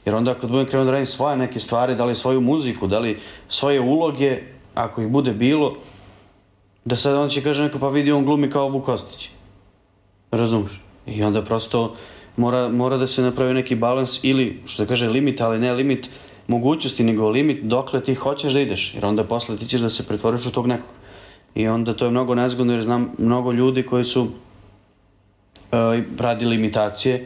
Jer 0.10 0.16
onda 0.16 0.34
kad 0.34 0.50
budem 0.50 0.66
krenuo 0.66 0.86
da 0.86 0.92
radim 0.92 1.06
svoje 1.06 1.38
neke 1.38 1.60
stvari, 1.60 1.96
da 1.96 2.06
li 2.06 2.16
svoju 2.16 2.42
muziku, 2.42 2.88
da 2.88 3.00
li 3.00 3.20
svoje 3.48 3.80
uloge, 3.80 4.40
ako 4.76 5.02
ih 5.02 5.08
bude 5.08 5.34
bilo, 5.34 5.76
da 6.86 6.98
sad 6.98 7.16
on 7.16 7.30
će 7.30 7.44
kaže 7.46 7.64
neko 7.64 7.80
pa 7.80 7.90
vidi 7.90 8.12
on 8.12 8.26
glumi 8.26 8.50
kao 8.50 8.70
Vuk 8.70 8.86
Kostić. 8.86 9.30
Razumeš? 10.32 10.82
I 11.06 11.24
onda 11.24 11.46
prosto 11.46 11.96
mora, 12.38 12.70
mora 12.70 12.98
da 12.98 13.08
se 13.08 13.22
napravi 13.22 13.54
neki 13.54 13.76
balans 13.76 14.20
ili, 14.24 14.64
što 14.66 14.86
kaže, 14.86 15.10
limit, 15.10 15.42
ali 15.42 15.60
ne 15.60 15.74
limit 15.74 16.10
mogućnosti, 16.48 17.04
nego 17.04 17.30
limit 17.30 17.64
dokle 17.64 18.02
ti 18.04 18.16
hoćeš 18.16 18.54
da 18.54 18.60
ideš. 18.60 18.96
Jer 18.96 19.06
onda 19.06 19.24
posle 19.24 19.58
ti 19.58 19.68
ćeš 19.68 19.82
da 19.82 19.90
se 19.90 20.08
pretvoriš 20.08 20.46
u 20.46 20.52
tog 20.52 20.68
nekog. 20.68 20.90
I 21.56 21.68
onda 21.68 21.94
to 21.94 22.06
je 22.06 22.12
mnogo 22.12 22.36
nezgodno 22.36 22.74
jer 22.74 22.84
znam 22.84 23.12
mnogo 23.18 23.52
ljudi 23.52 23.86
koji 23.86 24.04
su 24.04 24.22
uh, 24.22 24.30
radili 26.18 26.56
imitacije 26.56 27.26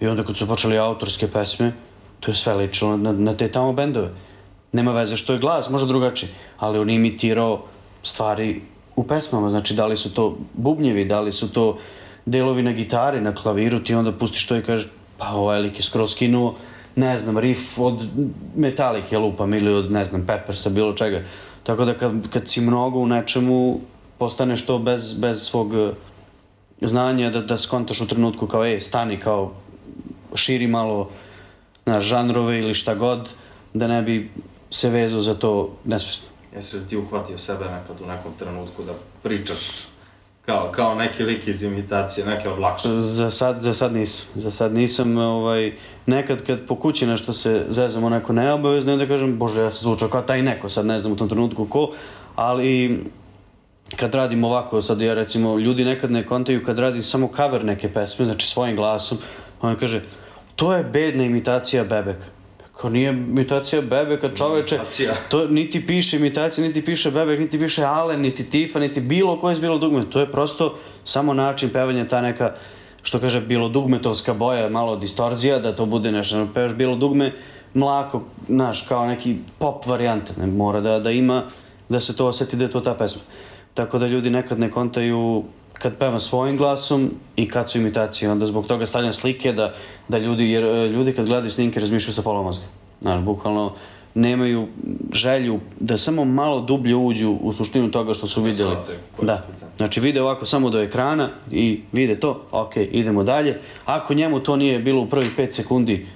i 0.00 0.06
onda 0.06 0.24
kad 0.24 0.36
su 0.36 0.46
počeli 0.46 0.78
autorske 0.78 1.28
pesme, 1.28 1.72
to 2.20 2.30
je 2.30 2.34
sve 2.34 2.54
ličilo 2.54 2.96
na, 2.96 3.12
na 3.12 3.34
te 3.36 3.48
tamo 3.48 3.72
bendove. 3.72 4.10
Nema 4.72 4.92
veze 4.92 5.16
što 5.16 5.32
je 5.32 5.38
glas, 5.38 5.70
možda 5.70 5.88
drugačiji, 5.88 6.30
ali 6.58 6.78
on 6.78 6.90
imitirao 6.90 7.62
stvari 8.02 8.60
u 8.96 9.04
pesmama, 9.04 9.50
znači 9.50 9.74
da 9.74 9.86
li 9.86 9.96
su 9.96 10.14
to 10.14 10.36
bubnjevi, 10.54 11.04
da 11.04 11.20
li 11.20 11.32
su 11.32 11.52
to 11.52 11.78
delovi 12.26 12.62
na 12.62 12.72
gitari, 12.72 13.20
na 13.20 13.34
klaviru, 13.34 13.80
ti 13.80 13.94
onda 13.94 14.12
pustiš 14.12 14.46
to 14.46 14.56
i 14.56 14.62
kažeš, 14.62 14.88
pa 15.18 15.28
ovaj 15.28 15.60
lik 15.60 15.76
je 15.76 15.82
skroz 15.82 16.12
skinuo, 16.12 16.54
ne 16.96 17.18
znam, 17.18 17.38
riff 17.38 17.78
od 17.78 18.08
Metallica 18.56 19.18
lupam 19.18 19.54
ili 19.54 19.74
od, 19.74 19.92
ne 19.92 20.04
znam, 20.04 20.26
Peppersa, 20.26 20.70
bilo 20.70 20.92
čega. 20.92 21.22
Tako 21.62 21.84
da 21.84 21.94
kad, 21.94 22.28
kad 22.30 22.48
si 22.48 22.60
mnogo 22.60 22.98
u 22.98 23.06
nečemu, 23.06 23.80
postaneš 24.18 24.66
to 24.66 24.78
bez, 24.78 25.12
bez 25.12 25.42
svog 25.42 25.74
eh, 25.74 25.90
znanja 26.80 27.30
da, 27.30 27.40
da 27.40 27.58
skontaš 27.58 28.00
u 28.00 28.06
trenutku 28.06 28.46
kao, 28.46 28.64
ej, 28.64 28.80
stani, 28.80 29.20
kao, 29.20 29.52
širi 30.34 30.66
malo 30.66 31.10
na 31.88 32.00
žanrove 32.00 32.58
ili 32.58 32.74
šta 32.74 32.94
god, 32.94 33.28
da 33.74 33.86
ne 33.86 34.02
bi 34.02 34.30
se 34.70 34.90
vezao 34.90 35.20
za 35.20 35.34
to 35.34 35.76
nesvesno. 35.84 36.28
Jesi 36.56 36.76
li 36.76 36.88
ti 36.88 36.96
uhvatio 36.96 37.38
sebe 37.38 37.64
nekad 37.64 38.00
u 38.00 38.06
nekom 38.06 38.32
trenutku 38.38 38.82
da 38.82 38.92
pričaš 39.22 39.58
kao, 40.46 40.72
kao 40.72 40.94
neki 40.94 41.22
lik 41.22 41.48
iz 41.48 41.62
imitacije, 41.62 42.26
neke 42.26 42.48
od 42.48 42.58
lakše? 42.58 42.88
Za 42.88 43.30
sad, 43.30 43.60
za 43.60 43.74
sad 43.74 43.92
nisam. 43.92 44.42
Za 44.42 44.50
sad 44.50 44.74
nisam, 44.74 45.16
ovaj, 45.16 45.72
nekad 46.06 46.46
kad 46.46 46.66
po 46.66 46.76
kući 46.76 47.06
nešto 47.06 47.32
se 47.32 47.66
zezamo 47.68 48.08
neko 48.08 48.32
neobavezno 48.32 48.92
onda 48.92 49.06
kažem, 49.06 49.38
bože, 49.38 49.60
ja 49.60 49.70
sam 49.70 49.80
zvučao 49.80 50.08
kao 50.08 50.22
taj 50.22 50.42
neko, 50.42 50.68
sad 50.68 50.86
ne 50.86 50.98
znam 50.98 51.12
u 51.12 51.16
tom 51.16 51.28
trenutku 51.28 51.66
ko, 51.66 51.92
ali 52.36 53.04
kad 53.96 54.14
radim 54.14 54.44
ovako, 54.44 54.82
sad 54.82 55.00
ja 55.00 55.14
recimo, 55.14 55.58
ljudi 55.58 55.84
nekad 55.84 56.10
ne 56.10 56.26
kontaju 56.26 56.64
kad 56.64 56.78
radim 56.78 57.02
samo 57.02 57.30
cover 57.36 57.64
neke 57.64 57.92
pesme, 57.92 58.26
znači 58.26 58.46
svojim 58.46 58.76
glasom, 58.76 59.18
on 59.62 59.76
kaže, 59.76 60.02
to 60.58 60.74
je 60.74 60.84
bedna 60.84 61.24
imitacija 61.24 61.84
Bebeka. 61.84 62.26
Kao 62.76 62.90
nije 62.90 63.10
imitacija 63.10 63.82
Bebeka, 63.82 64.34
čoveče, 64.34 64.74
Imitacija. 64.74 65.14
to 65.28 65.46
niti 65.46 65.86
piše 65.86 66.16
imitacija, 66.16 66.66
niti 66.66 66.84
piše 66.84 67.10
Bebek, 67.10 67.40
niti 67.40 67.58
piše 67.58 67.84
Alen, 67.84 68.20
niti 68.20 68.50
Tifa, 68.50 68.78
niti 68.78 69.00
bilo 69.00 69.40
koje 69.40 69.52
iz 69.52 69.60
bilo 69.60 69.78
dugme. 69.78 70.04
To 70.10 70.20
je 70.20 70.32
prosto 70.32 70.78
samo 71.04 71.34
način 71.34 71.70
pevanja, 71.70 72.08
ta 72.08 72.20
neka, 72.20 72.54
što 73.02 73.20
kaže, 73.20 73.40
bilo 73.40 73.68
dugmetovska 73.68 74.34
boja, 74.34 74.68
malo 74.68 74.96
distorzija, 74.96 75.58
da 75.58 75.76
to 75.76 75.86
bude 75.86 76.12
nešto, 76.12 76.48
pevaš 76.54 76.74
bilo 76.74 76.96
dugme, 76.96 77.32
mlako, 77.74 78.22
znaš, 78.48 78.86
kao 78.88 79.06
neki 79.06 79.36
pop 79.58 79.86
varijanta, 79.86 80.32
ne 80.40 80.46
mora 80.46 80.80
da, 80.80 80.98
da 80.98 81.10
ima, 81.10 81.42
da 81.88 82.00
se 82.00 82.16
to 82.16 82.26
oseti 82.26 82.56
da 82.56 82.64
je 82.64 82.70
to 82.70 82.80
ta 82.80 82.94
pesma. 82.94 83.22
Tako 83.74 83.98
da 83.98 84.06
ljudi 84.06 84.30
nekad 84.30 84.58
ne 84.58 84.70
kontaju 84.70 85.44
kad 85.78 85.96
pevam 85.96 86.20
svojim 86.20 86.56
glasom 86.56 87.10
i 87.36 87.48
kad 87.48 87.70
su 87.70 87.78
imitacije, 87.78 88.30
onda 88.30 88.46
zbog 88.46 88.66
toga 88.66 88.86
stavljam 88.86 89.12
slike 89.12 89.52
da, 89.52 89.74
da 90.08 90.18
ljudi, 90.18 90.50
jer 90.50 90.64
e, 90.64 90.88
ljudi 90.88 91.12
kad 91.12 91.26
gledaju 91.26 91.50
snimke 91.50 91.80
razmišljaju 91.80 92.14
sa 92.14 92.22
pola 92.22 92.42
mozga. 92.42 92.64
Znaš, 93.00 93.20
bukvalno 93.20 93.72
nemaju 94.14 94.66
želju 95.12 95.60
da 95.80 95.98
samo 95.98 96.24
malo 96.24 96.60
dublje 96.60 96.96
uđu 96.96 97.30
u 97.42 97.52
suštinu 97.52 97.90
toga 97.90 98.14
što 98.14 98.26
su 98.26 98.40
je 98.40 98.44
Da. 99.22 99.44
pitanje. 99.52 99.72
Znači 99.76 100.00
vide 100.00 100.22
ovako 100.22 100.46
samo 100.46 100.70
do 100.70 100.80
ekrana 100.82 101.28
i 101.50 101.80
vide 101.92 102.20
to, 102.20 102.42
ok, 102.50 102.76
idemo 102.76 103.24
dalje. 103.24 103.60
Ako 103.84 104.14
njemu 104.14 104.40
to 104.40 104.56
nije 104.56 104.78
bilo 104.78 105.02
u 105.02 105.06
prvih 105.06 105.38
5 105.38 105.52
sekundi 105.52 106.06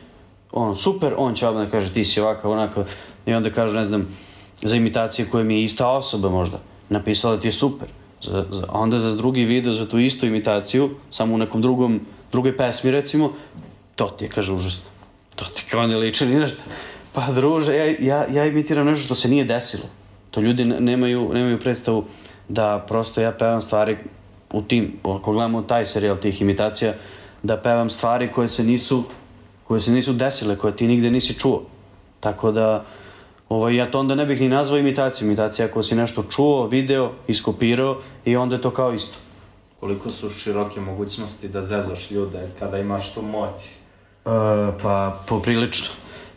ono, 0.52 0.74
super, 0.74 1.14
on 1.16 1.34
će 1.34 1.48
odmah 1.48 1.64
da 1.64 1.70
kaže 1.70 1.92
ti 1.92 2.04
si 2.04 2.20
ovakav, 2.20 2.50
onako, 2.50 2.84
i 3.26 3.34
onda 3.34 3.50
kaže, 3.50 3.78
ne 3.78 3.84
znam, 3.84 4.08
za 4.62 4.76
imitacije 4.76 5.28
koje 5.28 5.44
mi 5.44 5.54
je 5.54 5.62
ista 5.62 5.88
osoba 5.88 6.30
možda, 6.30 6.58
napisala 6.88 7.36
ti 7.36 7.48
je 7.48 7.52
super. 7.52 7.88
Za, 8.22 8.44
za, 8.50 8.64
onda 8.68 8.98
za 8.98 9.14
drugi 9.14 9.44
video, 9.44 9.74
za 9.74 9.88
tu 9.88 9.98
istu 9.98 10.26
imitaciju, 10.26 10.90
samo 11.10 11.34
u 11.34 11.38
nekom 11.38 11.62
drugom, 11.62 12.00
drugoj 12.32 12.56
pesmi 12.56 12.90
recimo, 12.90 13.32
to 13.96 14.06
ti 14.08 14.24
je, 14.24 14.28
kaže, 14.28 14.52
užasno. 14.52 14.84
To 15.36 15.44
ti 15.44 15.64
kao 15.70 15.86
ne 15.86 15.96
liči 15.96 16.26
ni 16.26 16.34
na 16.34 16.46
šta. 16.46 16.62
Pa 17.12 17.26
druže, 17.32 17.74
ja, 17.76 17.84
ja, 18.00 18.26
ja 18.30 18.46
imitiram 18.46 18.86
nešto 18.86 19.04
što 19.04 19.14
se 19.14 19.28
nije 19.28 19.44
desilo. 19.44 19.84
To 20.30 20.40
ljudi 20.40 20.64
ne- 20.64 20.80
nemaju, 20.80 21.30
nemaju 21.34 21.60
predstavu 21.60 22.04
da 22.48 22.84
prosto 22.88 23.20
ja 23.20 23.32
pevam 23.32 23.62
stvari 23.62 23.96
u 24.52 24.62
tim, 24.62 24.92
ako 25.04 25.32
gledamo 25.32 25.62
taj 25.62 25.86
serijal 25.86 26.16
tih 26.16 26.40
imitacija, 26.42 26.94
da 27.42 27.56
pevam 27.56 27.90
stvari 27.90 28.28
koje 28.32 28.48
se 28.48 28.64
nisu, 28.64 29.04
koje 29.64 29.80
se 29.80 29.90
nisu 29.92 30.12
desile, 30.12 30.56
koje 30.56 30.76
ti 30.76 30.86
nigde 30.86 31.10
nisi 31.10 31.34
čuo. 31.34 31.62
Tako 32.20 32.52
da, 32.52 32.84
ovaj, 33.52 33.76
ja 33.76 33.90
to 33.90 34.00
onda 34.00 34.14
ne 34.14 34.26
bih 34.26 34.40
ni 34.40 34.48
nazvao 34.48 34.78
imitacijom. 34.78 35.30
Imitacija 35.30 35.66
ako 35.66 35.82
si 35.82 35.94
nešto 35.94 36.22
čuo, 36.30 36.66
video, 36.66 37.10
iskopirao 37.28 38.00
i 38.24 38.36
onda 38.36 38.54
je 38.54 38.62
to 38.62 38.70
kao 38.70 38.92
isto. 38.94 39.18
Koliko 39.80 40.10
su 40.10 40.30
široke 40.30 40.80
mogućnosti 40.80 41.48
da 41.48 41.62
zezaš 41.62 42.10
ljude 42.10 42.48
kada 42.58 42.78
imaš 42.78 43.14
tu 43.14 43.22
moć? 43.22 43.62
E, 43.62 44.30
pa, 44.82 45.22
poprilično. 45.28 45.88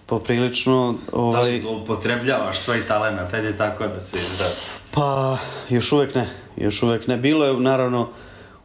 Poprilično, 0.06 0.96
Da 1.12 1.20
ovaj... 1.20 1.52
li 1.52 1.58
zloupotrebljavaš 1.58 2.60
svoj 2.60 2.88
talent, 2.88 3.34
ajde 3.34 3.58
tako 3.58 3.88
da 3.88 4.00
se 4.00 4.18
izrazi. 4.18 4.56
Pa, 4.92 5.38
još 5.70 5.92
uvek 5.92 6.16
ne. 6.16 6.30
Još 6.58 6.84
uvek 6.84 7.08
ne. 7.08 7.18
Bilo 7.18 7.46
je, 7.46 7.54
naravno, 7.54 8.10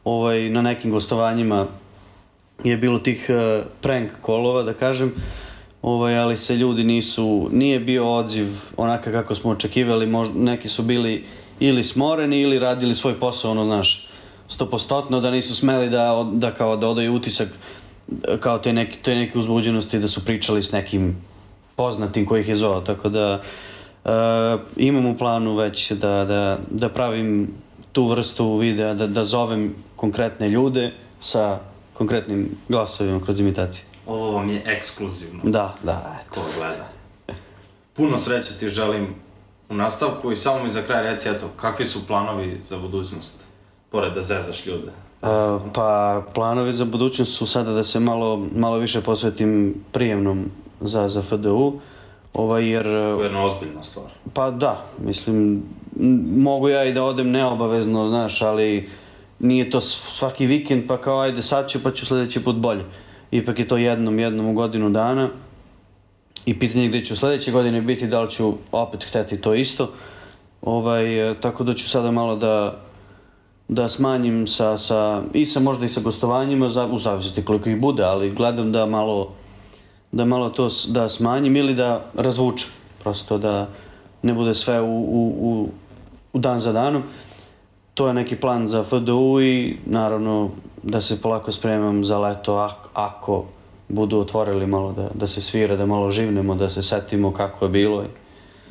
ovaj, 0.04 0.50
na 0.50 0.62
nekim 0.62 0.90
gostovanjima 0.90 1.66
je 2.64 2.76
bilo 2.76 2.98
tih 2.98 3.26
uh, 3.28 3.66
prank 3.80 4.10
kolova, 4.22 4.62
da 4.62 4.74
kažem, 4.74 5.12
ovaj, 5.82 6.18
ali 6.18 6.36
se 6.36 6.56
ljudi 6.56 6.84
nisu, 6.84 7.48
nije 7.52 7.80
bio 7.80 8.14
odziv 8.14 8.46
onaka 8.76 9.12
kako 9.12 9.34
smo 9.34 9.50
očekivali, 9.50 10.06
možda, 10.06 10.38
neki 10.38 10.68
su 10.68 10.82
bili 10.82 11.24
ili 11.60 11.84
smoreni 11.84 12.40
ili 12.40 12.58
radili 12.58 12.94
svoj 12.94 13.14
posao, 13.14 13.50
ono, 13.50 13.64
znaš, 13.64 14.08
stopostotno, 14.48 15.20
da 15.20 15.30
nisu 15.30 15.54
smeli 15.54 15.90
da, 15.90 16.26
da 16.32 16.54
kao 16.54 16.76
da 16.76 16.88
odaju 16.88 17.14
utisak 17.14 17.48
kao 18.40 18.58
te 18.58 18.72
neke, 18.72 18.98
te 19.02 19.14
neke 19.14 19.38
uzbuđenosti 19.38 19.98
da 19.98 20.08
su 20.08 20.24
pričali 20.24 20.62
s 20.62 20.72
nekim 20.72 21.16
poznatim 21.76 22.26
koji 22.26 22.40
ih 22.40 22.48
je 22.48 22.54
zvao, 22.54 22.80
tako 22.80 23.08
da 23.08 23.40
uh, 24.04 24.10
imam 24.76 25.06
u 25.06 25.18
planu 25.18 25.56
već 25.56 25.90
da, 25.90 26.24
da, 26.24 26.58
da 26.70 26.88
pravim 26.88 27.48
tu 27.92 28.06
vrstu 28.08 28.56
videa, 28.56 28.94
da, 28.94 29.06
da 29.06 29.24
zovem 29.24 29.74
konkretne 29.96 30.48
ljude 30.48 30.92
sa 31.18 31.58
konkretnim 31.94 32.50
glasovima 32.68 33.20
kroz 33.24 33.40
imitacije. 33.40 33.89
Ovo 34.10 34.30
vam 34.30 34.50
je 34.50 34.62
ekskluzivno. 34.66 35.40
Da, 35.44 35.74
da, 35.82 36.16
eto. 36.20 36.40
Ko 36.40 36.46
gleda. 36.58 36.88
Puno 37.92 38.18
sreće 38.18 38.58
ti 38.58 38.68
želim 38.68 39.14
u 39.68 39.74
nastavku 39.74 40.32
i 40.32 40.36
samo 40.36 40.62
mi 40.62 40.70
za 40.70 40.82
kraj 40.82 41.02
reci, 41.02 41.28
eto, 41.28 41.46
kakvi 41.56 41.84
su 41.84 42.06
planovi 42.06 42.60
za 42.62 42.78
budućnost? 42.78 43.44
Pored 43.90 44.12
da 44.12 44.22
zezaš 44.22 44.66
ljude. 44.66 44.90
Uh, 45.22 45.28
pa 45.74 46.22
planovi 46.34 46.72
za 46.72 46.84
budućnost 46.84 47.36
su 47.36 47.46
sada 47.46 47.72
da 47.72 47.84
se 47.84 48.00
malo, 48.00 48.46
malo 48.54 48.78
više 48.78 49.00
posvetim 49.00 49.74
prijemnom 49.92 50.50
za, 50.80 51.08
za 51.08 51.22
FDU, 51.22 51.80
ovaj, 52.32 52.68
jer 52.68 52.84
To 52.84 53.20
je 53.20 53.24
jedna 53.24 53.44
ozbiljna 53.44 53.82
stvar. 53.82 54.06
Pa 54.34 54.50
da, 54.50 54.84
mislim, 54.98 55.62
mogu 56.36 56.68
ja 56.68 56.84
i 56.84 56.92
da 56.92 57.04
odem 57.04 57.30
neobavezno, 57.30 58.08
znaš, 58.08 58.42
ali 58.42 58.90
nije 59.38 59.70
to 59.70 59.80
svaki 59.80 60.46
vikend, 60.46 60.88
pa 60.88 60.96
kao 60.96 61.20
ajde 61.20 61.42
sad 61.42 61.68
ću, 61.68 61.82
pa 61.82 61.92
ću 61.92 62.06
sledeći 62.06 62.44
put 62.44 62.56
bolje. 62.56 62.84
Ipak 63.30 63.58
je 63.58 63.68
to 63.68 63.76
jednom, 63.76 64.18
jednom 64.18 64.46
u 64.46 64.52
godinu 64.52 64.90
dana 64.90 65.28
i 66.46 66.58
pitanje 66.58 66.84
je 66.84 66.88
gde 66.88 67.04
ću 67.04 67.16
sledeće 67.16 67.52
godine 67.52 67.80
biti, 67.80 68.06
da 68.06 68.22
li 68.22 68.30
ću 68.30 68.54
opet 68.72 69.04
hteti 69.04 69.40
to 69.40 69.54
isto. 69.54 69.90
Ovaj, 70.62 71.30
e, 71.30 71.34
tako 71.40 71.64
da 71.64 71.74
ću 71.74 71.88
sada 71.88 72.10
malo 72.10 72.36
da, 72.36 72.80
da 73.68 73.88
smanjim 73.88 74.46
sa, 74.46 74.78
sa, 74.78 75.22
i 75.32 75.46
sa 75.46 75.60
možda 75.60 75.84
i 75.84 75.88
sa 75.88 76.00
gostovanjima, 76.00 76.68
za, 76.68 76.86
u 76.86 76.98
zavisnosti 76.98 77.44
koliko 77.44 77.68
ih 77.68 77.80
bude, 77.80 78.02
ali 78.02 78.30
gledam 78.30 78.72
da 78.72 78.86
malo 78.86 79.32
da 80.12 80.24
malo 80.24 80.50
to 80.50 80.68
da 80.88 81.08
smanjim 81.08 81.56
ili 81.56 81.74
da 81.74 82.04
razvučem. 82.14 82.68
Prosto 83.02 83.38
da 83.38 83.68
ne 84.22 84.34
bude 84.34 84.54
sve 84.54 84.80
u, 84.80 84.86
u, 84.86 85.34
u, 85.40 85.68
u 86.32 86.38
dan 86.38 86.60
za 86.60 86.72
danom. 86.72 87.02
To 87.94 88.08
je 88.08 88.14
neki 88.14 88.36
plan 88.36 88.68
za 88.68 88.84
FDU 88.84 89.40
i 89.40 89.76
naravno 89.86 90.50
da 90.82 91.00
se 91.00 91.22
polako 91.22 91.52
spremam 91.52 92.04
za 92.04 92.18
leto 92.18 92.54
ako, 92.94 93.44
budu 93.88 94.18
otvorili 94.18 94.66
malo 94.66 94.92
da, 94.92 95.08
da 95.14 95.28
se 95.28 95.40
svira, 95.42 95.76
da 95.76 95.86
malo 95.86 96.10
živnemo, 96.10 96.54
da 96.54 96.70
se 96.70 96.82
setimo 96.82 97.34
kako 97.34 97.64
je 97.64 97.68
bilo. 97.68 98.02
i- 98.02 98.06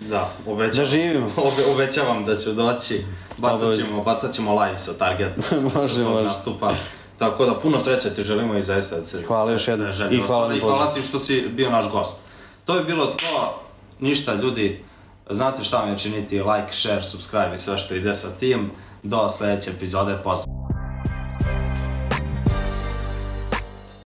Da, 0.01 0.30
obećavam. 0.47 0.78
Da 0.78 0.86
živimo. 0.86 1.26
Obe, 1.38 1.72
obećavam 1.74 2.26
da 2.26 2.38
ću 2.38 2.53
doći. 2.53 3.05
Bacat 3.38 3.76
ćemo, 3.76 4.03
bacat 4.03 4.34
ćemo 4.34 4.62
live 4.62 4.80
sa 4.80 4.93
targeta. 4.93 5.41
Može, 5.76 5.93
sa 5.93 6.10
može. 6.10 6.24
nastupa. 6.24 6.72
Tako 7.18 7.45
da 7.45 7.55
puno 7.55 7.80
sreće 7.80 8.10
ti 8.10 8.24
želimo 8.24 8.55
i 8.55 8.64
zaista 8.64 8.97
da 8.97 9.03
se 9.03 9.24
Hvala 9.28 9.51
još 9.51 9.68
jednom. 9.68 9.88
I 10.12 10.18
hvala 10.18 10.55
I 10.55 10.60
hvala 10.60 10.91
ti 10.91 11.01
što 11.01 11.20
si 11.20 11.47
bio 11.49 11.70
naš 11.70 11.91
gost. 11.91 12.20
To 12.66 12.76
je 12.76 12.84
bilo 12.84 13.05
to. 13.05 13.62
Ništa 13.99 14.34
ljudi, 14.34 14.84
znate 15.30 15.64
šta 15.64 15.78
vam 15.78 15.89
je 15.89 15.97
činiti, 15.97 16.41
like, 16.41 16.72
share, 16.72 17.03
subscribe 17.03 17.51
i 17.55 17.60
sve 17.60 17.78
što 17.78 17.95
ide 17.95 18.16
sa 18.16 18.28
tim. 18.30 18.72
Do 19.03 19.30
sledeće 19.30 19.70
epizode, 19.72 20.18
pozdrav. 20.24 20.59